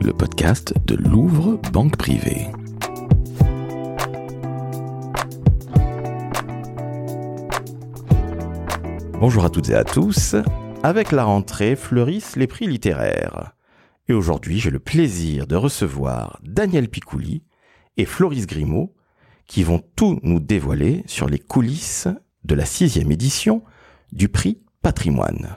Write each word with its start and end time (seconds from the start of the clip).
Le 0.00 0.12
podcast 0.12 0.72
de 0.86 0.94
Louvre 0.94 1.60
Banque 1.72 1.96
Privée. 1.96 2.46
Bonjour 9.18 9.44
à 9.44 9.50
toutes 9.50 9.70
et 9.70 9.74
à 9.74 9.82
tous. 9.82 10.36
Avec 10.84 11.10
la 11.10 11.24
rentrée 11.24 11.74
fleurissent 11.74 12.36
les 12.36 12.46
prix 12.46 12.68
littéraires. 12.68 13.56
Et 14.06 14.12
aujourd'hui, 14.12 14.60
j'ai 14.60 14.70
le 14.70 14.78
plaisir 14.78 15.48
de 15.48 15.56
recevoir 15.56 16.38
Daniel 16.44 16.88
Picouli 16.88 17.42
et 17.96 18.04
Floris 18.04 18.46
Grimaud 18.46 18.94
qui 19.46 19.64
vont 19.64 19.82
tout 19.96 20.20
nous 20.22 20.38
dévoiler 20.38 21.02
sur 21.06 21.28
les 21.28 21.40
coulisses 21.40 22.06
de 22.44 22.54
la 22.54 22.66
sixième 22.66 23.10
édition 23.10 23.64
du 24.12 24.28
prix 24.28 24.62
Patrimoine. 24.80 25.56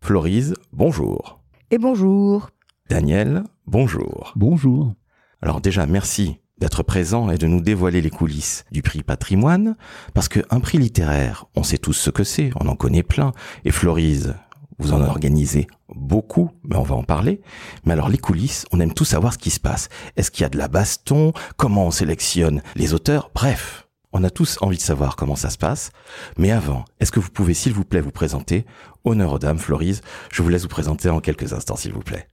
Florise, 0.00 0.54
bonjour. 0.72 1.39
Et 1.72 1.78
bonjour. 1.78 2.50
Daniel, 2.88 3.44
bonjour. 3.64 4.32
Bonjour. 4.34 4.92
Alors 5.40 5.60
déjà, 5.60 5.86
merci 5.86 6.40
d'être 6.58 6.82
présent 6.82 7.30
et 7.30 7.38
de 7.38 7.46
nous 7.46 7.60
dévoiler 7.60 8.00
les 8.00 8.10
coulisses 8.10 8.64
du 8.72 8.82
prix 8.82 9.04
patrimoine, 9.04 9.76
parce 10.12 10.28
qu'un 10.28 10.58
prix 10.58 10.78
littéraire, 10.78 11.46
on 11.54 11.62
sait 11.62 11.78
tous 11.78 11.92
ce 11.92 12.10
que 12.10 12.24
c'est, 12.24 12.50
on 12.56 12.66
en 12.66 12.74
connaît 12.74 13.04
plein, 13.04 13.30
et 13.64 13.70
Florise, 13.70 14.34
vous 14.80 14.92
en 14.92 15.00
organisez 15.00 15.68
beaucoup, 15.94 16.50
mais 16.64 16.74
on 16.74 16.82
va 16.82 16.96
en 16.96 17.04
parler. 17.04 17.40
Mais 17.84 17.92
alors 17.92 18.08
les 18.08 18.18
coulisses, 18.18 18.66
on 18.72 18.80
aime 18.80 18.92
tous 18.92 19.04
savoir 19.04 19.32
ce 19.32 19.38
qui 19.38 19.50
se 19.50 19.60
passe. 19.60 19.90
Est-ce 20.16 20.32
qu'il 20.32 20.42
y 20.42 20.46
a 20.46 20.50
de 20.50 20.58
la 20.58 20.66
baston? 20.66 21.32
Comment 21.56 21.86
on 21.86 21.90
sélectionne 21.92 22.62
les 22.74 22.94
auteurs? 22.94 23.30
Bref, 23.32 23.86
on 24.12 24.24
a 24.24 24.30
tous 24.30 24.58
envie 24.60 24.76
de 24.76 24.82
savoir 24.82 25.16
comment 25.16 25.36
ça 25.36 25.50
se 25.50 25.58
passe. 25.58 25.90
Mais 26.36 26.50
avant, 26.50 26.84
est-ce 26.98 27.12
que 27.12 27.20
vous 27.20 27.30
pouvez, 27.30 27.54
s'il 27.54 27.72
vous 27.72 27.84
plaît, 27.84 28.00
vous 28.00 28.10
présenter 28.10 28.66
Honneur 29.04 29.32
aux 29.32 29.38
dames, 29.38 29.58
Florise? 29.58 30.00
Je 30.32 30.42
vous 30.42 30.48
laisse 30.48 30.62
vous 30.62 30.68
présenter 30.68 31.08
en 31.08 31.20
quelques 31.20 31.52
instants, 31.52 31.76
s'il 31.76 31.92
vous 31.92 32.00
plaît. 32.00 32.26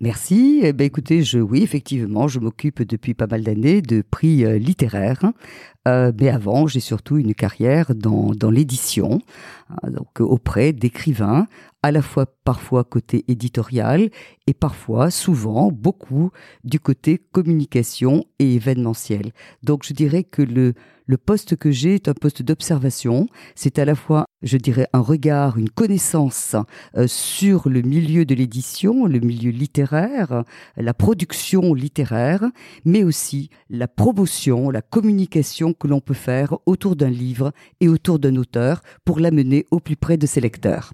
Merci. 0.00 0.60
Eh 0.62 0.72
ben, 0.72 0.84
écoutez, 0.84 1.24
je, 1.24 1.40
oui, 1.40 1.62
effectivement, 1.62 2.28
je 2.28 2.38
m'occupe 2.38 2.82
depuis 2.82 3.14
pas 3.14 3.26
mal 3.26 3.42
d'années 3.42 3.82
de 3.82 4.02
prix 4.08 4.44
euh, 4.44 4.56
littéraires. 4.56 5.24
Euh, 5.88 6.12
mais 6.20 6.28
avant, 6.28 6.68
j'ai 6.68 6.78
surtout 6.78 7.16
une 7.16 7.34
carrière 7.34 7.94
dans, 7.96 8.32
l'édition, 8.50 9.18
hein, 9.70 9.90
donc 9.90 10.20
auprès 10.20 10.72
d'écrivains, 10.72 11.46
à 11.82 11.92
la 11.92 12.02
fois 12.02 12.26
parfois 12.44 12.84
côté 12.84 13.24
éditorial 13.28 14.10
et 14.46 14.54
parfois, 14.54 15.10
souvent, 15.10 15.70
beaucoup 15.70 16.30
du 16.64 16.80
côté 16.80 17.18
communication 17.18 18.24
et 18.38 18.54
événementiel. 18.54 19.32
Donc, 19.62 19.84
je 19.84 19.92
dirais 19.92 20.24
que 20.24 20.42
le, 20.42 20.74
poste 21.24 21.56
que 21.56 21.70
j'ai 21.70 21.94
est 21.94 22.08
un 22.08 22.14
poste 22.14 22.42
d'observation. 22.42 23.26
C'est 23.54 23.78
à 23.78 23.84
la 23.84 23.94
fois, 23.94 24.24
je 24.42 24.56
dirais, 24.56 24.88
un 24.92 25.00
regard, 25.00 25.58
une 25.58 25.70
connaissance 25.70 26.56
euh, 26.96 27.06
sur 27.06 27.68
le 27.68 27.82
milieu 27.82 28.24
de 28.24 28.34
l'édition, 28.34 29.06
le 29.06 29.20
milieu 29.20 29.50
littéraire, 29.50 30.44
la 30.76 30.94
production 30.94 31.74
littéraire, 31.74 32.44
mais 32.84 33.04
aussi 33.04 33.50
la 33.70 33.88
promotion, 33.88 34.70
la 34.70 34.82
communication 34.82 35.74
que 35.74 35.86
l'on 35.86 36.00
peut 36.00 36.14
faire 36.14 36.56
autour 36.66 36.96
d'un 36.96 37.10
livre 37.10 37.52
et 37.80 37.88
autour 37.88 38.18
d'un 38.18 38.36
auteur 38.36 38.82
pour 39.04 39.20
l'amener 39.20 39.66
au 39.70 39.80
plus 39.80 39.96
près 39.96 40.16
de 40.16 40.26
ses 40.26 40.40
lecteurs. 40.40 40.92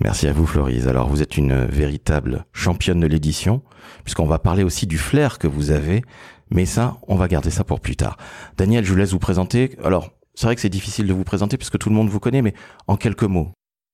Merci 0.00 0.26
à 0.26 0.32
vous, 0.32 0.46
Florise. 0.46 0.88
Alors, 0.88 1.08
vous 1.08 1.22
êtes 1.22 1.36
une 1.36 1.64
véritable 1.64 2.44
championne 2.52 3.00
de 3.00 3.06
l'édition, 3.06 3.62
puisqu'on 4.02 4.26
va 4.26 4.38
parler 4.38 4.64
aussi 4.64 4.86
du 4.86 4.98
flair 4.98 5.38
que 5.38 5.46
vous 5.46 5.70
avez 5.70 6.02
mais 6.50 6.66
ça, 6.66 6.98
on 7.08 7.16
va 7.16 7.28
garder 7.28 7.50
ça 7.50 7.64
pour 7.64 7.80
plus 7.80 7.96
tard. 7.96 8.16
Daniel, 8.56 8.84
je 8.84 8.90
vous 8.90 8.96
laisse 8.96 9.12
vous 9.12 9.18
présenter. 9.18 9.76
Alors, 9.82 10.10
c'est 10.34 10.46
vrai 10.46 10.54
que 10.54 10.60
c'est 10.60 10.68
difficile 10.68 11.06
de 11.06 11.12
vous 11.12 11.24
présenter 11.24 11.56
puisque 11.56 11.78
tout 11.78 11.88
le 11.88 11.94
monde 11.94 12.08
vous 12.08 12.20
connaît, 12.20 12.42
mais 12.42 12.54
en 12.86 12.96
quelques 12.96 13.24
mots. 13.24 13.52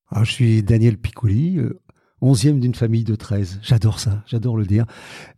Alors, 0.09 0.25
je 0.25 0.31
suis 0.31 0.63
Daniel 0.63 0.97
Piccoli, 0.97 1.57
euh, 1.57 1.81
onzième 2.21 2.59
d'une 2.59 2.75
famille 2.75 3.03
de 3.03 3.15
13. 3.15 3.59
J'adore 3.61 3.99
ça, 3.99 4.23
j'adore 4.27 4.57
le 4.57 4.65
dire, 4.65 4.85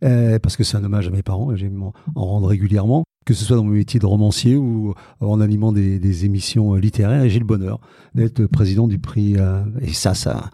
euh, 0.04 0.38
parce 0.38 0.56
que 0.56 0.64
c'est 0.64 0.76
un 0.76 0.84
hommage 0.84 1.08
à 1.08 1.10
mes 1.10 1.22
parents 1.22 1.52
et 1.52 1.56
j'aime 1.56 1.82
en 1.82 2.26
rendre 2.26 2.48
régulièrement, 2.48 3.04
que 3.24 3.34
ce 3.34 3.44
soit 3.44 3.56
dans 3.56 3.64
mon 3.64 3.70
métier 3.70 3.98
de 3.98 4.06
romancier 4.06 4.56
ou 4.56 4.94
en 5.20 5.40
animant 5.40 5.72
des, 5.72 6.24
émissions 6.24 6.74
littéraires. 6.74 7.24
Et 7.24 7.30
j'ai 7.30 7.38
le 7.38 7.46
bonheur 7.46 7.80
d'être 8.14 8.46
président 8.46 8.86
du 8.86 8.98
prix. 8.98 9.36
Euh, 9.36 9.64
et 9.80 9.92
ça, 9.92 10.14
ça, 10.14 10.50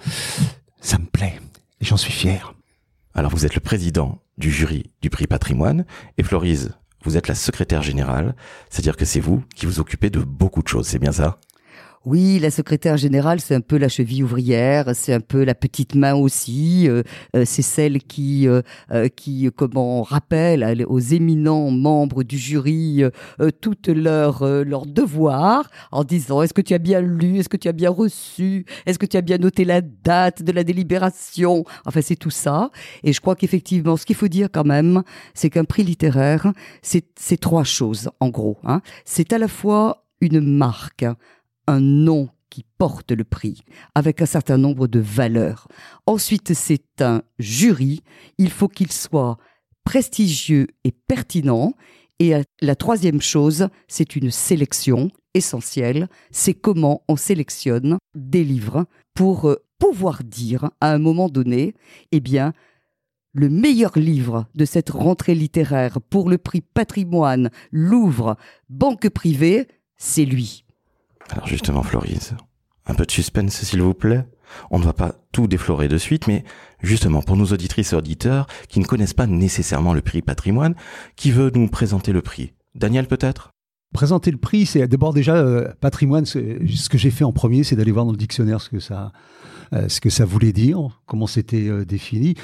ça 0.80 0.98
me 0.98 1.06
plaît. 1.06 1.40
Et 1.80 1.84
j'en 1.84 1.96
suis 1.96 2.12
fier. 2.12 2.54
Alors, 3.14 3.30
vous 3.32 3.44
êtes 3.44 3.54
le 3.54 3.60
président 3.60 4.20
du 4.38 4.50
jury 4.50 4.84
du 5.02 5.10
prix 5.10 5.26
patrimoine. 5.26 5.84
Et 6.16 6.22
Florise, 6.22 6.72
vous 7.04 7.16
êtes 7.16 7.28
la 7.28 7.34
secrétaire 7.34 7.82
générale, 7.82 8.34
c'est-à-dire 8.68 8.96
que 8.96 9.04
c'est 9.04 9.20
vous 9.20 9.42
qui 9.54 9.66
vous 9.66 9.80
occupez 9.80 10.10
de 10.10 10.20
beaucoup 10.20 10.62
de 10.62 10.68
choses, 10.68 10.86
c'est 10.86 10.98
bien 10.98 11.12
ça? 11.12 11.38
Oui, 12.06 12.38
la 12.38 12.50
secrétaire 12.50 12.96
générale, 12.96 13.40
c'est 13.40 13.54
un 13.54 13.60
peu 13.60 13.76
la 13.76 13.90
cheville 13.90 14.24
ouvrière, 14.24 14.94
c'est 14.94 15.12
un 15.12 15.20
peu 15.20 15.44
la 15.44 15.54
petite 15.54 15.94
main 15.94 16.14
aussi. 16.14 16.88
Euh, 16.88 17.02
euh, 17.36 17.44
c'est 17.44 17.60
celle 17.60 17.98
qui, 17.98 18.48
euh, 18.48 18.62
qui, 19.14 19.50
comment, 19.54 20.02
rappelle 20.02 20.86
aux 20.88 20.98
éminents 20.98 21.70
membres 21.70 22.22
du 22.22 22.38
jury 22.38 23.02
toutes 23.60 23.88
leurs 23.88 24.44
leurs 24.64 24.86
devoirs 24.86 25.70
en 25.92 26.02
disant 26.02 26.40
est-ce 26.40 26.54
que 26.54 26.62
tu 26.62 26.72
as 26.72 26.78
bien 26.78 27.02
lu, 27.02 27.38
est-ce 27.38 27.50
que 27.50 27.58
tu 27.58 27.68
as 27.68 27.72
bien 27.72 27.90
reçu, 27.90 28.64
est-ce 28.86 28.98
que 28.98 29.06
tu 29.06 29.18
as 29.18 29.22
bien 29.22 29.36
noté 29.36 29.66
la 29.66 29.82
date 29.82 30.42
de 30.42 30.52
la 30.52 30.64
délibération? 30.64 31.64
Enfin, 31.84 32.00
c'est 32.00 32.16
tout 32.16 32.30
ça. 32.30 32.70
Et 33.04 33.12
je 33.12 33.20
crois 33.20 33.36
qu'effectivement, 33.36 33.98
ce 33.98 34.06
qu'il 34.06 34.16
faut 34.16 34.28
dire 34.28 34.48
quand 34.50 34.64
même, 34.64 35.02
c'est 35.34 35.50
qu'un 35.50 35.64
prix 35.64 35.84
littéraire, 35.84 36.50
c'est 36.80 37.40
trois 37.40 37.64
choses 37.64 38.08
en 38.20 38.30
gros. 38.30 38.56
Hein. 38.64 38.80
C'est 39.04 39.34
à 39.34 39.38
la 39.38 39.48
fois 39.48 40.06
une 40.22 40.40
marque 40.40 41.04
un 41.66 41.80
nom 41.80 42.28
qui 42.50 42.64
porte 42.78 43.12
le 43.12 43.24
prix, 43.24 43.62
avec 43.94 44.20
un 44.20 44.26
certain 44.26 44.58
nombre 44.58 44.88
de 44.88 45.00
valeurs. 45.00 45.68
Ensuite, 46.06 46.52
c'est 46.54 47.00
un 47.00 47.22
jury. 47.38 48.02
Il 48.38 48.50
faut 48.50 48.68
qu'il 48.68 48.90
soit 48.90 49.38
prestigieux 49.84 50.66
et 50.84 50.92
pertinent. 50.92 51.74
Et 52.18 52.34
la 52.60 52.76
troisième 52.76 53.22
chose, 53.22 53.68
c'est 53.88 54.16
une 54.16 54.30
sélection 54.30 55.10
essentielle. 55.34 56.08
C'est 56.30 56.54
comment 56.54 57.02
on 57.08 57.16
sélectionne 57.16 57.98
des 58.14 58.44
livres 58.44 58.84
pour 59.14 59.48
euh, 59.48 59.56
pouvoir 59.78 60.22
dire 60.24 60.70
à 60.80 60.92
un 60.92 60.98
moment 60.98 61.28
donné, 61.28 61.74
eh 62.12 62.20
bien, 62.20 62.52
le 63.32 63.48
meilleur 63.48 63.98
livre 63.98 64.46
de 64.54 64.64
cette 64.64 64.90
rentrée 64.90 65.34
littéraire 65.34 66.00
pour 66.00 66.28
le 66.28 66.36
prix 66.36 66.60
patrimoine 66.60 67.50
Louvre 67.70 68.36
Banque 68.68 69.08
privée, 69.08 69.68
c'est 69.96 70.24
lui. 70.24 70.64
Alors 71.28 71.46
justement, 71.46 71.82
Florise, 71.82 72.34
un 72.86 72.94
peu 72.94 73.06
de 73.06 73.10
suspense 73.10 73.54
s'il 73.54 73.82
vous 73.82 73.94
plaît. 73.94 74.26
On 74.70 74.78
ne 74.78 74.84
va 74.84 74.92
pas 74.92 75.14
tout 75.32 75.46
déflorer 75.46 75.88
de 75.88 75.98
suite, 75.98 76.26
mais 76.26 76.44
justement 76.82 77.22
pour 77.22 77.36
nos 77.36 77.46
auditrices 77.46 77.92
et 77.92 77.96
auditeurs 77.96 78.46
qui 78.68 78.80
ne 78.80 78.84
connaissent 78.84 79.14
pas 79.14 79.26
nécessairement 79.26 79.94
le 79.94 80.00
prix 80.00 80.22
patrimoine, 80.22 80.74
qui 81.16 81.30
veut 81.30 81.52
nous 81.54 81.68
présenter 81.68 82.12
le 82.12 82.22
prix? 82.22 82.52
Daniel 82.74 83.06
peut-être? 83.06 83.50
Présenter 83.92 84.30
le 84.30 84.36
prix, 84.36 84.66
c'est 84.66 84.86
d'abord 84.86 85.12
déjà 85.12 85.34
euh, 85.34 85.68
patrimoine. 85.80 86.24
Ce 86.24 86.88
que 86.88 86.96
j'ai 86.96 87.10
fait 87.10 87.24
en 87.24 87.32
premier, 87.32 87.64
c'est 87.64 87.74
d'aller 87.74 87.90
voir 87.90 88.04
dans 88.04 88.12
le 88.12 88.16
dictionnaire 88.16 88.60
ce 88.60 88.68
que 88.68 88.78
ça, 88.78 89.10
euh, 89.72 89.88
voulait 90.24 90.52
dire, 90.52 91.00
comment 91.06 91.26
c'était 91.26 91.68
euh, 91.68 91.84
défini. 91.84 92.36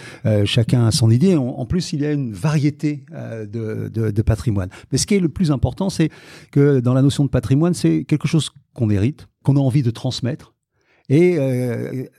chacun 0.44 0.86
a 0.86 0.90
son 0.90 1.08
idée. 1.08 1.36
En, 1.36 1.64
plus, 1.64 1.92
il 1.92 2.00
y 2.00 2.06
a 2.06 2.10
une 2.10 2.32
variété 2.32 3.06
de, 3.12 4.22
patrimoine. 4.22 4.70
Mais 4.90 4.98
ce 4.98 5.06
qui 5.06 5.14
est 5.14 5.20
le 5.20 5.28
plus 5.28 5.52
important, 5.52 5.88
c'est 5.88 6.10
que 6.50 6.80
dans 6.80 6.94
la 6.94 7.02
notion 7.02 7.24
de 7.24 7.30
patrimoine, 7.30 7.74
c'est 7.74 8.02
quelque 8.02 8.26
chose 8.26 8.50
qu'on 8.76 8.90
hérite, 8.90 9.26
qu'on 9.42 9.56
a 9.56 9.60
envie 9.60 9.82
de 9.82 9.90
transmettre, 9.90 10.54
et 11.08 11.38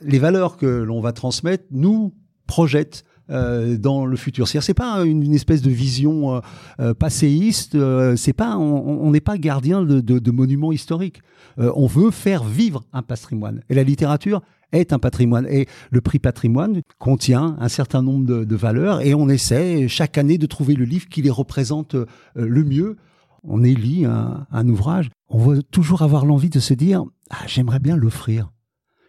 les 0.00 0.18
valeurs 0.18 0.56
que 0.56 0.66
l'on 0.66 1.00
va 1.00 1.12
transmettre 1.12 1.64
nous 1.70 2.14
projettent 2.46 3.04
euh, 3.30 3.76
dans 3.76 4.06
le 4.06 4.16
futur. 4.16 4.48
C'est-à-dire, 4.48 4.64
c'est 4.64 4.72
pas 4.72 5.04
une, 5.04 5.34
espèce 5.34 5.60
de 5.60 5.70
vision 5.70 6.36
euh, 6.36 6.40
euh 6.80 6.94
passéiste. 6.94 7.74
Euh, 7.74 8.16
c'est 8.16 8.32
pas, 8.32 8.56
on 8.56 9.10
n'est 9.10 9.20
pas 9.20 9.36
gardien 9.36 9.82
de, 9.82 10.30
monuments 10.30 10.72
historiques. 10.72 11.20
on 11.58 11.86
veut 11.86 12.10
faire 12.10 12.44
vivre 12.44 12.84
un 12.94 13.02
patrimoine. 13.02 13.60
Et 13.68 13.74
la 13.74 13.82
littérature 13.82 14.40
est 14.72 14.94
un 14.94 14.98
patrimoine. 14.98 15.46
Et 15.50 15.66
le 15.90 16.00
prix 16.00 16.18
patrimoine 16.18 16.80
contient 16.98 17.56
un 17.60 17.68
certain 17.68 18.00
nombre 18.00 18.44
de 18.44 18.56
valeurs 18.56 19.02
et 19.02 19.14
on 19.14 19.28
essaie 19.28 19.88
chaque 19.88 20.16
année 20.16 20.38
de 20.38 20.46
trouver 20.46 20.74
le 20.74 20.86
livre 20.86 21.06
qui 21.08 21.20
les 21.20 21.30
représente 21.30 21.96
le 22.34 22.64
mieux. 22.64 22.96
On 23.42 23.62
élit 23.62 24.04
un, 24.04 24.46
un 24.50 24.68
ouvrage. 24.68 25.10
On 25.28 25.38
va 25.38 25.62
toujours 25.62 26.02
avoir 26.02 26.24
l'envie 26.26 26.50
de 26.50 26.60
se 26.60 26.74
dire, 26.74 27.04
ah, 27.30 27.46
j'aimerais 27.46 27.78
bien 27.78 27.96
l'offrir. 27.96 28.50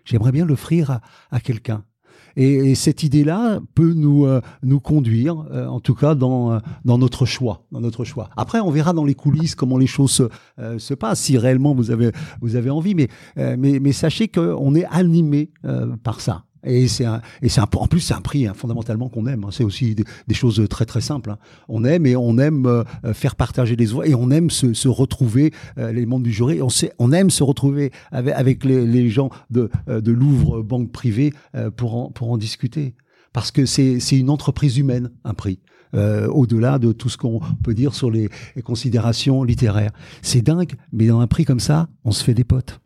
J'aimerais 0.06 0.32
bien 0.32 0.46
l'offrir 0.46 0.92
à, 0.92 1.02
à 1.32 1.40
quelqu'un. 1.40 1.84
Et, 2.36 2.76
cette 2.76 3.04
idée-là 3.04 3.60
peut 3.76 3.94
nous 3.94 4.26
euh, 4.26 4.42
nous 4.64 4.80
conduire, 4.80 5.46
euh, 5.52 5.68
en 5.68 5.80
tout 5.80 5.96
cas 5.96 6.16
dans 6.16 6.54
euh, 6.54 6.60
dans 6.86 6.98
notre 6.98 7.26
choix, 7.26 7.66
dans 7.72 7.82
notre 7.82 8.06
choix. 8.06 8.30
Après, 8.38 8.60
on 8.60 8.70
verra 8.70 8.94
dans 8.94 9.06
les 9.06 9.16
coulisses 9.16 9.56
comment 9.56 9.78
les 9.78 9.88
choses 9.88 10.12
se, 10.12 10.24
se 10.78 10.94
passent, 10.94 11.22
si 11.22 11.38
réellement 11.38 11.74
vous 11.74 11.92
avez 11.92 12.12
vous 12.42 12.56
avez 12.56 12.70
envie. 12.70 12.96
Mais 12.96 13.10
mais 13.36 13.80
mais 13.80 13.92
sachez 13.92 14.28
qu'on 14.28 14.76
est 14.76 14.86
animé 14.86 15.52
par 16.04 16.22
ça. 16.22 16.46
Et 16.64 16.88
c'est 16.88 17.06
et 17.42 17.50
c'est 17.50 17.62
en 17.62 17.88
plus 17.88 18.02
c'est 18.02 18.14
un 18.14 18.22
prix 18.22 18.48
hein, 18.48 18.54
fondamentalement 18.54 19.10
qu'on 19.10 19.26
aime. 19.28 19.46
Hein. 19.46 19.50
C'est 19.52 19.64
aussi 19.64 19.96
des, 19.96 20.34
choses 20.34 20.62
très 20.70 20.86
très 20.86 21.02
simples. 21.02 21.32
Hein. 21.32 21.38
On 21.68 21.84
aime 21.86 22.06
et 22.06 22.16
on 22.16 22.38
aime 22.38 22.66
euh, 22.66 22.84
faire 23.14 23.36
partager 23.36 23.76
les 23.76 23.86
voix 23.86 24.08
et 24.08 24.16
on 24.16 24.30
aime 24.32 24.50
se, 24.50 24.88
retrouver 24.88 25.54
euh, 25.78 25.92
les 25.92 26.06
membres 26.06 26.24
du 26.24 26.32
jury. 26.32 26.60
On 27.00 27.12
aime 27.12 27.30
se 27.30 27.44
retrouver 27.44 27.92
avec, 28.12 28.64
les, 28.66 29.10
gens 29.10 29.30
de 29.50 29.70
euh, 29.88 30.02
de 30.02 30.12
Louvre 30.12 30.62
banque 30.62 30.92
privée 30.92 31.34
pour 31.78 31.96
en 31.96 32.12
pour 32.12 32.32
en 32.32 32.38
discuter. 32.38 32.96
Parce 33.32 33.52
que 33.52 33.66
c'est 33.66 34.00
c'est 34.00 34.18
une 34.18 34.30
entreprise 34.30 34.78
humaine 34.78 35.12
un 35.24 35.34
prix. 35.34 35.60
au-delà 35.94 36.78
de 36.78 36.92
tout 36.92 37.10
ce 37.10 37.18
qu'on 37.18 37.42
peut 37.64 37.74
dire 37.74 37.94
sur 37.94 38.12
les 38.12 38.30
considérations 38.64 39.44
littéraires. 39.44 39.92
C'est 40.22 40.42
dingue, 40.42 40.74
mais 40.92 41.08
dans 41.08 41.20
un 41.20 41.28
prix 41.28 41.46
comme 41.46 41.60
ça, 41.60 41.88
on 42.04 42.12
se 42.12 42.24
fait 42.24 42.34
des 42.34 42.44
potes. 42.44 42.80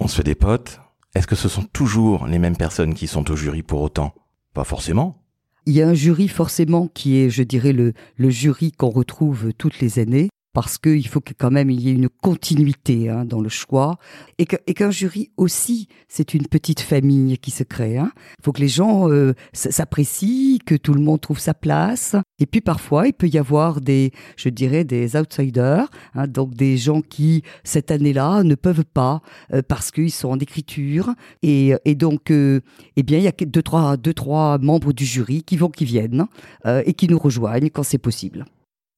On 0.00 0.08
se 0.08 0.16
fait 0.16 0.24
des 0.24 0.34
potes, 0.34 0.80
est-ce 1.14 1.26
que 1.26 1.34
ce 1.34 1.48
sont 1.48 1.64
toujours 1.64 2.26
les 2.26 2.38
mêmes 2.38 2.56
personnes 2.56 2.94
qui 2.94 3.06
sont 3.06 3.30
au 3.30 3.36
jury 3.36 3.62
pour 3.62 3.82
autant? 3.82 4.14
Pas 4.54 4.64
forcément. 4.64 5.22
Il 5.66 5.74
y 5.74 5.82
a 5.82 5.88
un 5.88 5.94
jury 5.94 6.26
forcément 6.26 6.88
qui 6.88 7.18
est, 7.18 7.30
je 7.30 7.42
dirais, 7.42 7.72
le, 7.72 7.94
jury 8.18 8.72
qu'on 8.72 8.88
retrouve 8.88 9.52
toutes 9.52 9.80
les 9.80 9.98
années 9.98 10.28
parce 10.52 10.78
qu'il 10.78 11.06
faut 11.06 11.20
que 11.20 11.32
quand 11.36 11.50
même 11.50 11.70
il 11.70 11.80
y 11.80 11.88
ait 11.88 11.94
une 11.94 12.08
continuité 12.08 13.08
hein, 13.08 13.24
dans 13.24 13.40
le 13.40 13.48
choix 13.48 13.98
et 14.38 14.46
qu'un 14.46 14.90
jury 14.90 15.30
aussi 15.36 15.88
c'est 16.08 16.34
une 16.34 16.46
petite 16.46 16.80
famille 16.80 17.38
qui 17.38 17.50
se 17.50 17.62
crée. 17.62 17.96
Hein. 17.96 18.12
Il 18.38 18.44
faut 18.44 18.52
que 18.52 18.60
les 18.60 18.68
gens 18.68 19.10
euh, 19.10 19.34
s'apprécient, 19.52 20.58
que 20.64 20.74
tout 20.74 20.92
le 20.94 21.00
monde 21.00 21.20
trouve 21.20 21.38
sa 21.38 21.54
place. 21.54 22.16
Et 22.38 22.46
puis 22.46 22.60
parfois 22.60 23.06
il 23.06 23.14
peut 23.14 23.28
y 23.28 23.38
avoir 23.38 23.80
des, 23.80 24.12
je 24.36 24.48
dirais, 24.48 24.84
des 24.84 25.16
outsiders, 25.16 25.88
hein, 26.14 26.26
donc 26.26 26.54
des 26.54 26.76
gens 26.76 27.00
qui 27.00 27.42
cette 27.64 27.90
année-là 27.90 28.42
ne 28.42 28.54
peuvent 28.54 28.84
pas 28.84 29.22
euh, 29.52 29.62
parce 29.66 29.90
qu'ils 29.90 30.12
sont 30.12 30.28
en 30.28 30.38
écriture 30.38 31.14
et, 31.42 31.72
et 31.84 31.94
donc 31.94 32.30
euh, 32.30 32.60
eh 32.96 33.02
bien 33.02 33.18
il 33.18 33.24
y 33.24 33.28
a 33.28 33.32
deux 33.32 33.62
trois 33.62 33.96
deux 33.96 34.14
trois 34.14 34.58
membres 34.58 34.92
du 34.92 35.04
jury 35.04 35.42
qui 35.42 35.56
vont 35.56 35.70
qui 35.70 35.84
viennent 35.84 36.26
et 36.64 36.94
qui 36.94 37.08
nous 37.08 37.18
rejoignent 37.18 37.70
quand 37.70 37.82
c'est 37.82 37.98
possible. 37.98 38.44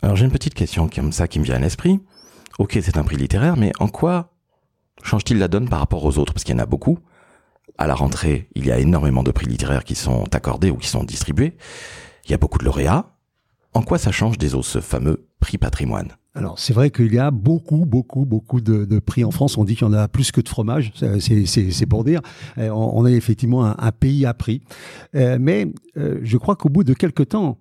Alors 0.02 0.16
j'ai 0.16 0.24
une 0.24 0.30
petite 0.30 0.54
question 0.54 0.88
comme 0.88 1.12
ça 1.12 1.28
qui 1.28 1.38
me 1.38 1.44
vient 1.44 1.56
à 1.56 1.58
l'esprit. 1.58 2.00
Ok, 2.58 2.78
c'est 2.82 2.98
un 2.98 3.04
prix 3.04 3.16
littéraire, 3.16 3.56
mais 3.56 3.72
en 3.80 3.88
quoi 3.88 4.32
change-t-il 5.02 5.38
la 5.38 5.48
donne 5.48 5.68
par 5.68 5.80
rapport 5.80 6.04
aux 6.04 6.18
autres? 6.18 6.32
Parce 6.32 6.44
qu'il 6.44 6.54
y 6.54 6.58
en 6.58 6.62
a 6.62 6.66
beaucoup. 6.66 6.98
À 7.78 7.86
la 7.86 7.94
rentrée, 7.94 8.48
il 8.54 8.66
y 8.66 8.70
a 8.70 8.78
énormément 8.78 9.22
de 9.22 9.32
prix 9.32 9.46
littéraires 9.46 9.84
qui 9.84 9.94
sont 9.94 10.24
accordés 10.34 10.70
ou 10.70 10.76
qui 10.76 10.88
sont 10.88 11.02
distribués. 11.02 11.56
Il 12.24 12.30
y 12.30 12.34
a 12.34 12.38
beaucoup 12.38 12.58
de 12.58 12.64
lauréats. 12.64 13.16
En 13.72 13.82
quoi 13.82 13.98
ça 13.98 14.12
change 14.12 14.38
des 14.38 14.54
autres, 14.54 14.68
ce 14.68 14.80
fameux 14.80 15.26
prix 15.40 15.58
patrimoine? 15.58 16.12
Alors 16.36 16.58
c'est 16.58 16.72
vrai 16.72 16.90
qu'il 16.90 17.14
y 17.14 17.18
a 17.18 17.30
beaucoup, 17.30 17.86
beaucoup, 17.86 18.24
beaucoup 18.24 18.60
de, 18.60 18.98
prix 18.98 19.24
en 19.24 19.30
France. 19.30 19.56
On 19.56 19.64
dit 19.64 19.76
qu'il 19.76 19.86
y 19.86 19.90
en 19.90 19.92
a 19.92 20.08
plus 20.08 20.32
que 20.32 20.40
de 20.40 20.48
fromage, 20.48 20.92
c'est 20.96 21.86
pour 21.86 22.04
dire. 22.04 22.20
Euh, 22.58 22.70
on, 22.70 23.06
est 23.06 23.12
effectivement 23.12 23.64
un, 23.64 23.92
pays 23.92 24.26
à 24.26 24.34
prix. 24.34 24.62
Euh, 25.14 25.38
mais 25.40 25.72
euh, 25.96 26.18
je 26.22 26.36
crois 26.36 26.56
qu'au 26.56 26.68
bout 26.68 26.82
de 26.82 26.92
quelques 26.92 27.28
temps, 27.28 27.58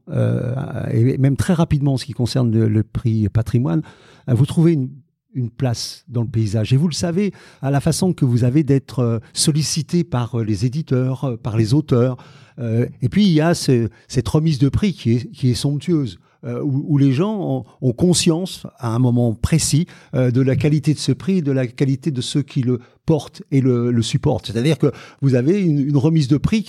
et 0.91 1.17
même 1.19 1.37
très 1.37 1.53
rapidement 1.53 1.93
en 1.93 1.97
ce 1.97 2.05
qui 2.05 2.13
concerne 2.13 2.51
le, 2.51 2.83
prix 2.83 3.29
patrimoine, 3.29 3.83
vous 4.27 4.45
trouvez 4.45 4.73
une, 4.73 4.89
une 5.35 5.51
place 5.51 6.03
dans 6.07 6.21
le 6.21 6.27
paysage. 6.27 6.73
Et 6.73 6.77
vous 6.77 6.87
le 6.87 6.93
savez, 6.93 7.31
à 7.61 7.69
la 7.69 7.79
façon 7.79 8.13
que 8.13 8.25
vous 8.25 8.43
avez 8.43 8.63
d'être 8.63 9.21
sollicité 9.33 10.03
par 10.03 10.39
les 10.39 10.65
éditeurs, 10.65 11.37
par 11.43 11.57
les 11.57 11.75
auteurs. 11.75 12.17
et 12.57 13.09
puis 13.09 13.25
il 13.25 13.33
y 13.33 13.41
a 13.41 13.53
cette 13.53 14.27
remise 14.27 14.57
de 14.57 14.69
prix 14.69 14.93
qui 14.93 15.13
est, 15.13 15.31
qui 15.31 15.51
est 15.51 15.55
somptueuse. 15.55 16.17
Euh, 16.45 16.61
où, 16.61 16.97
les 16.97 17.13
gens 17.13 17.65
ont, 17.81 17.93
conscience 17.93 18.67
à 18.77 18.93
un 18.93 18.99
moment 18.99 19.33
précis 19.33 19.87
euh, 20.13 20.29
de 20.29 20.41
la 20.41 20.57
qualité 20.57 20.93
de 20.93 20.99
ce 20.99 21.13
prix, 21.13 21.41
de 21.41 21.53
la 21.53 21.67
qualité 21.67 22.11
de 22.11 22.19
ceux 22.19 22.41
qui 22.41 22.61
le 22.61 22.79
portent 23.05 23.43
et 23.51 23.61
le, 23.61 24.01
supportent. 24.01 24.47
C'est-à-dire 24.47 24.77
que 24.77 24.91
vous 25.21 25.35
avez 25.35 25.61
une, 25.61 25.95
remise 25.95 26.27
de 26.27 26.37
prix 26.37 26.67